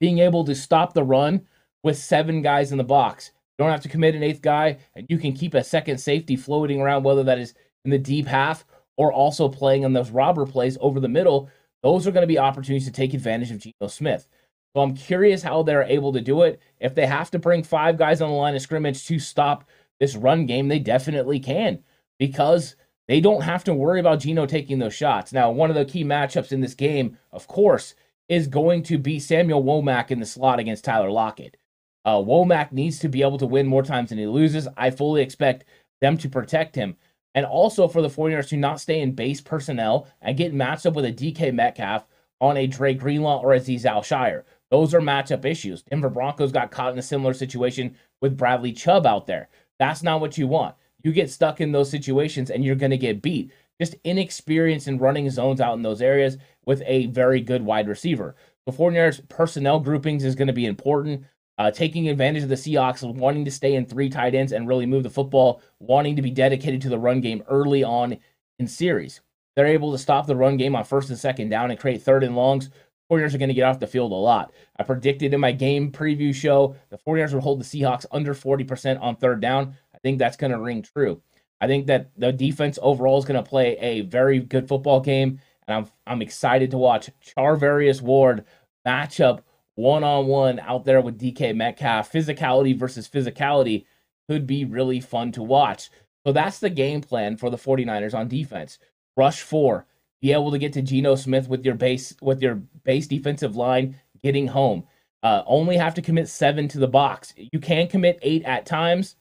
being 0.00 0.20
able 0.20 0.44
to 0.44 0.54
stop 0.54 0.94
the 0.94 1.04
run 1.04 1.46
with 1.84 1.98
seven 1.98 2.40
guys 2.40 2.72
in 2.72 2.78
the 2.78 2.84
box. 2.84 3.30
You 3.58 3.64
don't 3.64 3.72
have 3.72 3.82
to 3.82 3.90
commit 3.90 4.14
an 4.14 4.22
eighth 4.22 4.40
guy, 4.40 4.78
and 4.94 5.06
you 5.10 5.18
can 5.18 5.34
keep 5.34 5.52
a 5.52 5.62
second 5.62 5.98
safety 5.98 6.34
floating 6.34 6.80
around, 6.80 7.02
whether 7.02 7.24
that 7.24 7.38
is 7.38 7.52
in 7.84 7.90
the 7.90 7.98
deep 7.98 8.26
half 8.26 8.64
or 8.96 9.12
also 9.12 9.48
playing 9.48 9.84
on 9.84 9.92
those 9.92 10.10
robber 10.10 10.46
plays 10.46 10.78
over 10.80 11.00
the 11.00 11.08
middle. 11.08 11.50
Those 11.82 12.06
are 12.06 12.12
going 12.12 12.22
to 12.22 12.26
be 12.26 12.38
opportunities 12.38 12.86
to 12.86 12.92
take 12.92 13.14
advantage 13.14 13.50
of 13.50 13.58
Geno 13.58 13.88
Smith. 13.88 14.26
So 14.74 14.82
I'm 14.82 14.94
curious 14.94 15.42
how 15.42 15.62
they're 15.62 15.84
able 15.84 16.12
to 16.12 16.20
do 16.20 16.42
it. 16.42 16.60
If 16.80 16.94
they 16.94 17.06
have 17.06 17.30
to 17.30 17.38
bring 17.38 17.62
five 17.62 17.96
guys 17.96 18.20
on 18.20 18.28
the 18.28 18.36
line 18.36 18.54
of 18.54 18.62
scrimmage 18.62 19.06
to 19.06 19.18
stop 19.18 19.64
this 20.00 20.16
run 20.16 20.46
game, 20.46 20.68
they 20.68 20.78
definitely 20.78 21.40
can 21.40 21.82
because 22.18 22.76
they 23.08 23.20
don't 23.20 23.42
have 23.42 23.64
to 23.64 23.74
worry 23.74 24.00
about 24.00 24.20
Geno 24.20 24.46
taking 24.46 24.78
those 24.78 24.94
shots. 24.94 25.32
Now, 25.32 25.50
one 25.50 25.70
of 25.70 25.76
the 25.76 25.84
key 25.84 26.04
matchups 26.04 26.52
in 26.52 26.60
this 26.60 26.74
game, 26.74 27.16
of 27.32 27.46
course, 27.46 27.94
is 28.28 28.48
going 28.48 28.82
to 28.84 28.98
be 28.98 29.20
Samuel 29.20 29.62
Womack 29.62 30.10
in 30.10 30.18
the 30.18 30.26
slot 30.26 30.58
against 30.58 30.84
Tyler 30.84 31.10
Lockett. 31.10 31.56
Uh, 32.04 32.16
Womack 32.16 32.72
needs 32.72 32.98
to 33.00 33.08
be 33.08 33.22
able 33.22 33.38
to 33.38 33.46
win 33.46 33.66
more 33.66 33.82
times 33.82 34.10
than 34.10 34.18
he 34.18 34.26
loses. 34.26 34.68
I 34.76 34.90
fully 34.90 35.22
expect 35.22 35.64
them 36.00 36.18
to 36.18 36.28
protect 36.28 36.74
him. 36.74 36.96
And 37.36 37.46
also 37.46 37.86
for 37.86 38.02
the 38.02 38.08
49ers 38.08 38.48
to 38.48 38.56
not 38.56 38.80
stay 38.80 39.00
in 39.00 39.12
base 39.12 39.40
personnel 39.40 40.08
and 40.20 40.36
get 40.36 40.54
matched 40.54 40.86
up 40.86 40.94
with 40.94 41.04
a 41.04 41.12
DK 41.12 41.54
Metcalf 41.54 42.06
on 42.40 42.56
a 42.56 42.66
Dre 42.66 42.94
Greenlaw 42.94 43.40
or 43.40 43.50
Azeez 43.50 43.84
Al-Shaair. 43.84 44.42
Those 44.70 44.94
are 44.94 45.00
matchup 45.00 45.44
issues. 45.44 45.82
Denver 45.82 46.10
Broncos 46.10 46.50
got 46.50 46.70
caught 46.72 46.92
in 46.92 46.98
a 46.98 47.02
similar 47.02 47.34
situation 47.34 47.94
with 48.20 48.36
Bradley 48.36 48.72
Chubb 48.72 49.06
out 49.06 49.26
there. 49.26 49.48
That's 49.78 50.02
not 50.02 50.20
what 50.20 50.36
you 50.36 50.48
want. 50.48 50.74
You 51.02 51.12
get 51.12 51.30
stuck 51.30 51.60
in 51.60 51.70
those 51.70 51.90
situations 51.90 52.50
and 52.50 52.64
you're 52.64 52.74
going 52.74 52.90
to 52.90 52.96
get 52.96 53.22
beat. 53.22 53.52
Just 53.80 53.94
inexperience 54.02 54.88
in 54.88 54.98
running 54.98 55.28
zones 55.30 55.60
out 55.60 55.74
in 55.74 55.82
those 55.82 56.00
areas 56.00 56.38
with 56.64 56.82
a 56.86 57.06
very 57.06 57.40
good 57.40 57.62
wide 57.62 57.86
receiver. 57.86 58.34
The 58.64 58.72
49ers 58.72 59.28
personnel 59.28 59.78
groupings 59.78 60.24
is 60.24 60.34
going 60.34 60.48
to 60.48 60.52
be 60.54 60.66
important. 60.66 61.24
Uh, 61.58 61.70
taking 61.70 62.08
advantage 62.08 62.42
of 62.42 62.50
the 62.50 62.54
Seahawks 62.54 63.02
wanting 63.14 63.44
to 63.44 63.50
stay 63.50 63.74
in 63.74 63.86
three 63.86 64.10
tight 64.10 64.34
ends 64.34 64.52
and 64.52 64.68
really 64.68 64.84
move 64.84 65.02
the 65.02 65.10
football, 65.10 65.62
wanting 65.80 66.16
to 66.16 66.22
be 66.22 66.30
dedicated 66.30 66.82
to 66.82 66.90
the 66.90 66.98
run 66.98 67.20
game 67.20 67.42
early 67.48 67.82
on 67.82 68.18
in 68.58 68.66
series. 68.66 69.20
They're 69.54 69.66
able 69.66 69.90
to 69.92 69.98
stop 69.98 70.26
the 70.26 70.36
run 70.36 70.58
game 70.58 70.76
on 70.76 70.84
first 70.84 71.08
and 71.08 71.18
second 71.18 71.48
down 71.48 71.70
and 71.70 71.80
create 71.80 72.02
third 72.02 72.24
and 72.24 72.36
longs. 72.36 72.68
49ers 73.10 73.34
are 73.34 73.38
going 73.38 73.48
to 73.48 73.54
get 73.54 73.62
off 73.62 73.80
the 73.80 73.86
field 73.86 74.12
a 74.12 74.16
lot. 74.16 74.52
I 74.78 74.82
predicted 74.82 75.32
in 75.32 75.40
my 75.40 75.52
game 75.52 75.92
preview 75.92 76.34
show 76.34 76.76
the 76.90 76.98
49ers 76.98 77.32
would 77.32 77.42
hold 77.42 77.60
the 77.60 77.64
Seahawks 77.64 78.04
under 78.10 78.34
40% 78.34 79.00
on 79.00 79.16
third 79.16 79.40
down. 79.40 79.76
I 79.94 79.98
think 79.98 80.18
that's 80.18 80.36
going 80.36 80.52
to 80.52 80.58
ring 80.58 80.82
true. 80.82 81.22
I 81.60 81.66
think 81.66 81.86
that 81.86 82.10
the 82.18 82.32
defense 82.32 82.78
overall 82.82 83.18
is 83.18 83.24
going 83.24 83.42
to 83.42 83.48
play 83.48 83.78
a 83.78 84.02
very 84.02 84.40
good 84.40 84.68
football 84.68 85.00
game, 85.00 85.40
and 85.66 85.76
I'm 85.76 85.90
I'm 86.06 86.20
excited 86.20 86.70
to 86.72 86.78
watch 86.78 87.08
Charvarius 87.24 88.02
Ward 88.02 88.44
match 88.84 89.20
up 89.20 89.45
one 89.76 90.02
on 90.02 90.26
one 90.26 90.58
out 90.58 90.84
there 90.84 91.00
with 91.00 91.20
DK 91.20 91.54
Metcalf. 91.54 92.10
Physicality 92.10 92.76
versus 92.76 93.08
physicality 93.08 93.84
could 94.28 94.46
be 94.46 94.64
really 94.64 95.00
fun 95.00 95.30
to 95.32 95.42
watch. 95.42 95.90
So 96.26 96.32
that's 96.32 96.58
the 96.58 96.70
game 96.70 97.02
plan 97.02 97.36
for 97.36 97.50
the 97.50 97.56
49ers 97.56 98.14
on 98.14 98.26
defense. 98.26 98.78
Rush 99.16 99.40
four, 99.40 99.86
be 100.20 100.32
able 100.32 100.50
to 100.50 100.58
get 100.58 100.72
to 100.72 100.82
Geno 100.82 101.14
Smith 101.14 101.48
with 101.48 101.64
your 101.64 101.74
base 101.74 102.14
with 102.20 102.42
your 102.42 102.56
base 102.56 103.06
defensive 103.06 103.54
line 103.54 103.96
getting 104.22 104.48
home. 104.48 104.84
Uh, 105.22 105.42
only 105.46 105.76
have 105.76 105.94
to 105.94 106.02
commit 106.02 106.28
seven 106.28 106.68
to 106.68 106.78
the 106.78 106.88
box. 106.88 107.32
You 107.36 107.60
can 107.60 107.86
commit 107.86 108.18
eight 108.22 108.44
at 108.44 108.66
times, 108.66 109.16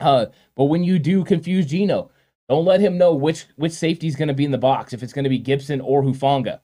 uh, 0.00 0.26
but 0.54 0.64
when 0.64 0.84
you 0.84 0.98
do 0.98 1.24
confuse 1.24 1.66
Geno, 1.66 2.10
don't 2.48 2.64
let 2.64 2.80
him 2.80 2.98
know 2.98 3.14
which 3.14 3.46
which 3.56 3.72
safety 3.72 4.06
is 4.06 4.16
going 4.16 4.28
to 4.28 4.34
be 4.34 4.44
in 4.44 4.50
the 4.50 4.58
box. 4.58 4.92
If 4.92 5.02
it's 5.02 5.12
going 5.12 5.24
to 5.24 5.30
be 5.30 5.40
Gipson 5.40 5.80
or 5.82 6.02
Hufanga, 6.02 6.60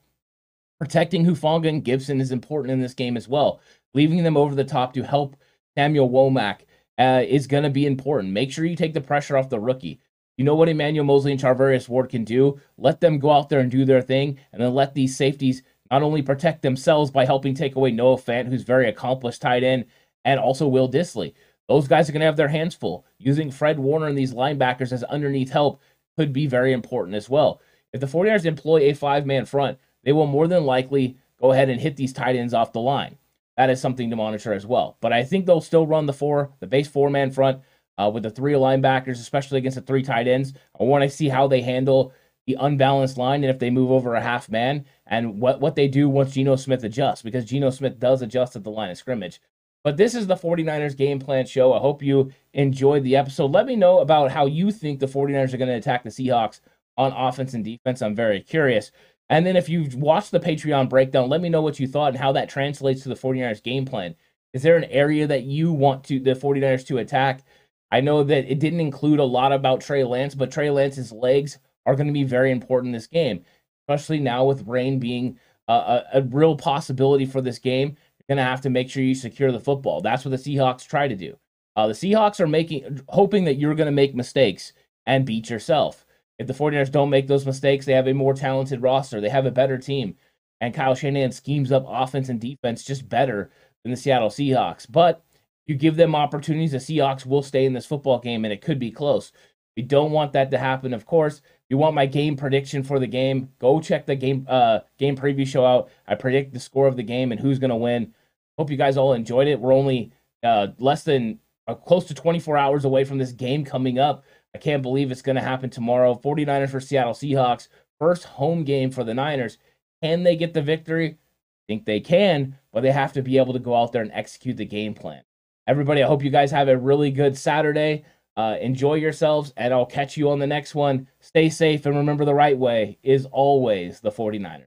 protecting 0.84 1.24
Hufanga 1.24 1.66
and 1.66 1.82
Gipson 1.82 2.20
is 2.20 2.30
important 2.30 2.70
in 2.70 2.80
this 2.80 2.92
game 2.92 3.16
as 3.16 3.26
well. 3.26 3.58
Leaving 3.94 4.22
them 4.22 4.36
over 4.36 4.54
the 4.54 4.64
top 4.64 4.92
to 4.92 5.02
help 5.02 5.34
Samuel 5.78 6.10
Womack 6.10 6.60
uh, 6.98 7.22
is 7.26 7.46
going 7.46 7.62
to 7.62 7.70
be 7.70 7.86
important. 7.86 8.34
Make 8.34 8.52
sure 8.52 8.66
you 8.66 8.76
take 8.76 8.92
the 8.92 9.00
pressure 9.00 9.38
off 9.38 9.48
the 9.48 9.58
rookie. 9.58 10.00
You 10.36 10.44
know 10.44 10.54
what 10.54 10.68
Emmanuel 10.68 11.06
Moseley 11.06 11.32
and 11.32 11.40
Charvarius 11.40 11.88
Ward 11.88 12.10
can 12.10 12.22
do? 12.22 12.60
Let 12.76 13.00
them 13.00 13.18
go 13.18 13.30
out 13.30 13.48
there 13.48 13.60
and 13.60 13.70
do 13.70 13.86
their 13.86 14.02
thing, 14.02 14.38
and 14.52 14.60
then 14.60 14.74
let 14.74 14.92
these 14.92 15.16
safeties 15.16 15.62
not 15.90 16.02
only 16.02 16.20
protect 16.20 16.60
themselves 16.60 17.10
by 17.10 17.24
helping 17.24 17.54
take 17.54 17.76
away 17.76 17.90
Noah 17.90 18.18
Fant, 18.18 18.48
who's 18.48 18.62
very 18.62 18.86
accomplished 18.86 19.40
tight 19.40 19.64
end, 19.64 19.86
and 20.22 20.38
also 20.38 20.68
Will 20.68 20.90
Dissly. 20.90 21.32
Those 21.66 21.88
guys 21.88 22.10
are 22.10 22.12
going 22.12 22.20
to 22.20 22.26
have 22.26 22.36
their 22.36 22.48
hands 22.48 22.74
full. 22.74 23.06
Using 23.18 23.50
Fred 23.50 23.78
Warner 23.78 24.06
and 24.06 24.18
these 24.18 24.34
linebackers 24.34 24.92
as 24.92 25.02
underneath 25.04 25.50
help 25.50 25.80
could 26.18 26.34
be 26.34 26.46
very 26.46 26.74
important 26.74 27.16
as 27.16 27.30
well. 27.30 27.62
If 27.94 28.00
the 28.00 28.06
49ers 28.06 28.44
employ 28.44 28.80
a 28.82 28.92
five 28.92 29.24
man 29.24 29.46
front, 29.46 29.78
they 30.04 30.12
will 30.12 30.26
more 30.26 30.46
than 30.46 30.64
likely 30.64 31.16
go 31.40 31.52
ahead 31.52 31.68
and 31.68 31.80
hit 31.80 31.96
these 31.96 32.12
tight 32.12 32.36
ends 32.36 32.54
off 32.54 32.72
the 32.72 32.80
line. 32.80 33.18
That 33.56 33.70
is 33.70 33.80
something 33.80 34.10
to 34.10 34.16
monitor 34.16 34.52
as 34.52 34.66
well. 34.66 34.96
But 35.00 35.12
I 35.12 35.24
think 35.24 35.46
they'll 35.46 35.60
still 35.60 35.86
run 35.86 36.06
the 36.06 36.12
four, 36.12 36.50
the 36.60 36.66
base 36.66 36.88
four 36.88 37.10
man 37.10 37.30
front 37.30 37.60
uh, 37.96 38.10
with 38.12 38.24
the 38.24 38.30
three 38.30 38.54
linebackers, 38.54 39.20
especially 39.20 39.58
against 39.58 39.76
the 39.76 39.82
three 39.82 40.02
tight 40.02 40.26
ends. 40.26 40.52
I 40.78 40.84
want 40.84 41.02
to 41.02 41.10
see 41.10 41.28
how 41.28 41.46
they 41.46 41.62
handle 41.62 42.12
the 42.46 42.56
unbalanced 42.60 43.16
line 43.16 43.42
and 43.42 43.50
if 43.50 43.58
they 43.58 43.70
move 43.70 43.90
over 43.90 44.14
a 44.14 44.20
half 44.20 44.50
man 44.50 44.84
and 45.06 45.40
what, 45.40 45.60
what 45.60 45.76
they 45.76 45.88
do 45.88 46.08
once 46.08 46.34
Geno 46.34 46.56
Smith 46.56 46.84
adjusts, 46.84 47.22
because 47.22 47.44
Geno 47.44 47.70
Smith 47.70 47.98
does 47.98 48.22
adjust 48.22 48.56
at 48.56 48.64
the 48.64 48.70
line 48.70 48.90
of 48.90 48.98
scrimmage. 48.98 49.40
But 49.82 49.98
this 49.98 50.14
is 50.14 50.26
the 50.26 50.34
49ers 50.34 50.96
game 50.96 51.18
plan 51.18 51.46
show. 51.46 51.74
I 51.74 51.78
hope 51.78 52.02
you 52.02 52.32
enjoyed 52.54 53.04
the 53.04 53.16
episode. 53.16 53.52
Let 53.52 53.66
me 53.66 53.76
know 53.76 54.00
about 54.00 54.30
how 54.32 54.46
you 54.46 54.70
think 54.70 54.98
the 54.98 55.06
49ers 55.06 55.52
are 55.52 55.58
going 55.58 55.68
to 55.68 55.76
attack 55.76 56.02
the 56.02 56.10
Seahawks 56.10 56.60
on 56.96 57.12
offense 57.12 57.54
and 57.54 57.64
defense. 57.64 58.00
I'm 58.00 58.14
very 58.14 58.40
curious. 58.40 58.90
And 59.30 59.46
then 59.46 59.56
if 59.56 59.68
you've 59.68 59.94
watched 59.94 60.30
the 60.30 60.40
Patreon 60.40 60.88
breakdown, 60.88 61.28
let 61.28 61.40
me 61.40 61.48
know 61.48 61.62
what 61.62 61.80
you 61.80 61.86
thought 61.88 62.12
and 62.12 62.18
how 62.18 62.32
that 62.32 62.48
translates 62.48 63.02
to 63.02 63.08
the 63.08 63.14
49ers 63.14 63.62
game 63.62 63.84
plan. 63.84 64.14
Is 64.52 64.62
there 64.62 64.76
an 64.76 64.84
area 64.84 65.26
that 65.26 65.44
you 65.44 65.72
want 65.72 66.04
to 66.04 66.20
the 66.20 66.34
49ers 66.34 66.86
to 66.86 66.98
attack? 66.98 67.42
I 67.90 68.00
know 68.00 68.22
that 68.22 68.50
it 68.50 68.60
didn't 68.60 68.80
include 68.80 69.20
a 69.20 69.24
lot 69.24 69.52
about 69.52 69.80
Trey 69.80 70.04
Lance, 70.04 70.34
but 70.34 70.50
Trey 70.50 70.70
Lance's 70.70 71.12
legs 71.12 71.58
are 71.86 71.94
going 71.94 72.06
to 72.06 72.12
be 72.12 72.24
very 72.24 72.50
important 72.50 72.88
in 72.88 72.92
this 72.92 73.06
game, 73.06 73.44
especially 73.82 74.20
now 74.20 74.44
with 74.44 74.66
rain 74.66 74.98
being 74.98 75.38
a, 75.68 76.02
a, 76.14 76.22
real 76.22 76.56
possibility 76.56 77.26
for 77.26 77.40
this 77.40 77.58
game. 77.58 77.88
You're 78.18 78.36
going 78.36 78.44
to 78.44 78.50
have 78.50 78.60
to 78.62 78.70
make 78.70 78.90
sure 78.90 79.02
you 79.02 79.14
secure 79.14 79.52
the 79.52 79.60
football. 79.60 80.00
That's 80.00 80.24
what 80.24 80.30
the 80.30 80.36
Seahawks 80.36 80.86
try 80.86 81.08
to 81.08 81.16
do. 81.16 81.36
Uh, 81.76 81.88
the 81.88 81.92
Seahawks 81.92 82.40
are 82.40 82.46
making, 82.46 83.00
hoping 83.08 83.44
that 83.44 83.56
you're 83.56 83.74
going 83.74 83.86
to 83.86 83.92
make 83.92 84.14
mistakes 84.14 84.72
and 85.06 85.26
beat 85.26 85.50
yourself. 85.50 86.06
If 86.38 86.46
the 86.46 86.52
49ers 86.52 86.90
don't 86.90 87.10
make 87.10 87.26
those 87.26 87.46
mistakes, 87.46 87.86
they 87.86 87.92
have 87.92 88.08
a 88.08 88.14
more 88.14 88.34
talented 88.34 88.82
roster. 88.82 89.20
They 89.20 89.28
have 89.28 89.46
a 89.46 89.50
better 89.50 89.78
team. 89.78 90.16
And 90.60 90.74
Kyle 90.74 90.94
Shanahan 90.94 91.32
schemes 91.32 91.72
up 91.72 91.84
offense 91.86 92.28
and 92.28 92.40
defense 92.40 92.84
just 92.84 93.08
better 93.08 93.50
than 93.82 93.90
the 93.90 93.96
Seattle 93.96 94.30
Seahawks. 94.30 94.86
But 94.90 95.24
you 95.66 95.74
give 95.74 95.96
them 95.96 96.14
opportunities, 96.14 96.72
the 96.72 96.78
Seahawks 96.78 97.24
will 97.24 97.42
stay 97.42 97.64
in 97.64 97.72
this 97.72 97.86
football 97.86 98.18
game 98.18 98.44
and 98.44 98.52
it 98.52 98.60
could 98.60 98.78
be 98.78 98.90
close. 98.90 99.32
We 99.76 99.82
don't 99.82 100.12
want 100.12 100.32
that 100.32 100.50
to 100.52 100.58
happen, 100.58 100.94
of 100.94 101.06
course. 101.06 101.38
If 101.38 101.70
you 101.70 101.78
want 101.78 101.94
my 101.94 102.06
game 102.06 102.36
prediction 102.36 102.82
for 102.82 102.98
the 102.98 103.06
game, 103.06 103.48
go 103.58 103.80
check 103.80 104.06
the 104.06 104.14
game 104.14 104.46
uh, 104.48 104.80
game 104.98 105.16
preview 105.16 105.46
show 105.46 105.64
out. 105.64 105.90
I 106.06 106.14
predict 106.14 106.52
the 106.52 106.60
score 106.60 106.86
of 106.86 106.96
the 106.96 107.02
game 107.02 107.32
and 107.32 107.40
who's 107.40 107.58
going 107.58 107.70
to 107.70 107.76
win. 107.76 108.14
Hope 108.58 108.70
you 108.70 108.76
guys 108.76 108.96
all 108.96 109.14
enjoyed 109.14 109.48
it. 109.48 109.58
We're 109.58 109.72
only 109.72 110.12
uh, 110.44 110.68
less 110.78 111.02
than 111.02 111.40
uh, 111.66 111.74
close 111.74 112.04
to 112.06 112.14
24 112.14 112.56
hours 112.56 112.84
away 112.84 113.04
from 113.04 113.18
this 113.18 113.32
game 113.32 113.64
coming 113.64 113.98
up. 113.98 114.24
I 114.54 114.58
can't 114.58 114.82
believe 114.82 115.10
it's 115.10 115.22
going 115.22 115.36
to 115.36 115.42
happen 115.42 115.70
tomorrow. 115.70 116.14
49ers 116.14 116.70
for 116.70 116.80
Seattle 116.80 117.12
Seahawks. 117.12 117.68
First 117.98 118.24
home 118.24 118.64
game 118.64 118.90
for 118.90 119.04
the 119.04 119.14
Niners. 119.14 119.58
Can 120.02 120.22
they 120.22 120.36
get 120.36 120.54
the 120.54 120.62
victory? 120.62 121.10
I 121.10 121.64
think 121.66 121.84
they 121.84 122.00
can, 122.00 122.58
but 122.72 122.82
they 122.82 122.92
have 122.92 123.12
to 123.14 123.22
be 123.22 123.38
able 123.38 123.54
to 123.54 123.58
go 123.58 123.74
out 123.74 123.92
there 123.92 124.02
and 124.02 124.12
execute 124.12 124.56
the 124.56 124.64
game 124.64 124.94
plan. 124.94 125.22
Everybody, 125.66 126.02
I 126.02 126.06
hope 126.06 126.22
you 126.22 126.30
guys 126.30 126.50
have 126.50 126.68
a 126.68 126.76
really 126.76 127.10
good 127.10 127.38
Saturday. 127.38 128.04
Uh, 128.36 128.56
enjoy 128.60 128.94
yourselves, 128.94 129.52
and 129.56 129.72
I'll 129.72 129.86
catch 129.86 130.16
you 130.16 130.30
on 130.30 130.40
the 130.40 130.46
next 130.46 130.74
one. 130.74 131.08
Stay 131.20 131.48
safe, 131.48 131.86
and 131.86 131.96
remember 131.96 132.24
the 132.24 132.34
right 132.34 132.58
way 132.58 132.98
is 133.02 133.26
always 133.26 134.00
the 134.00 134.10
49ers. 134.10 134.66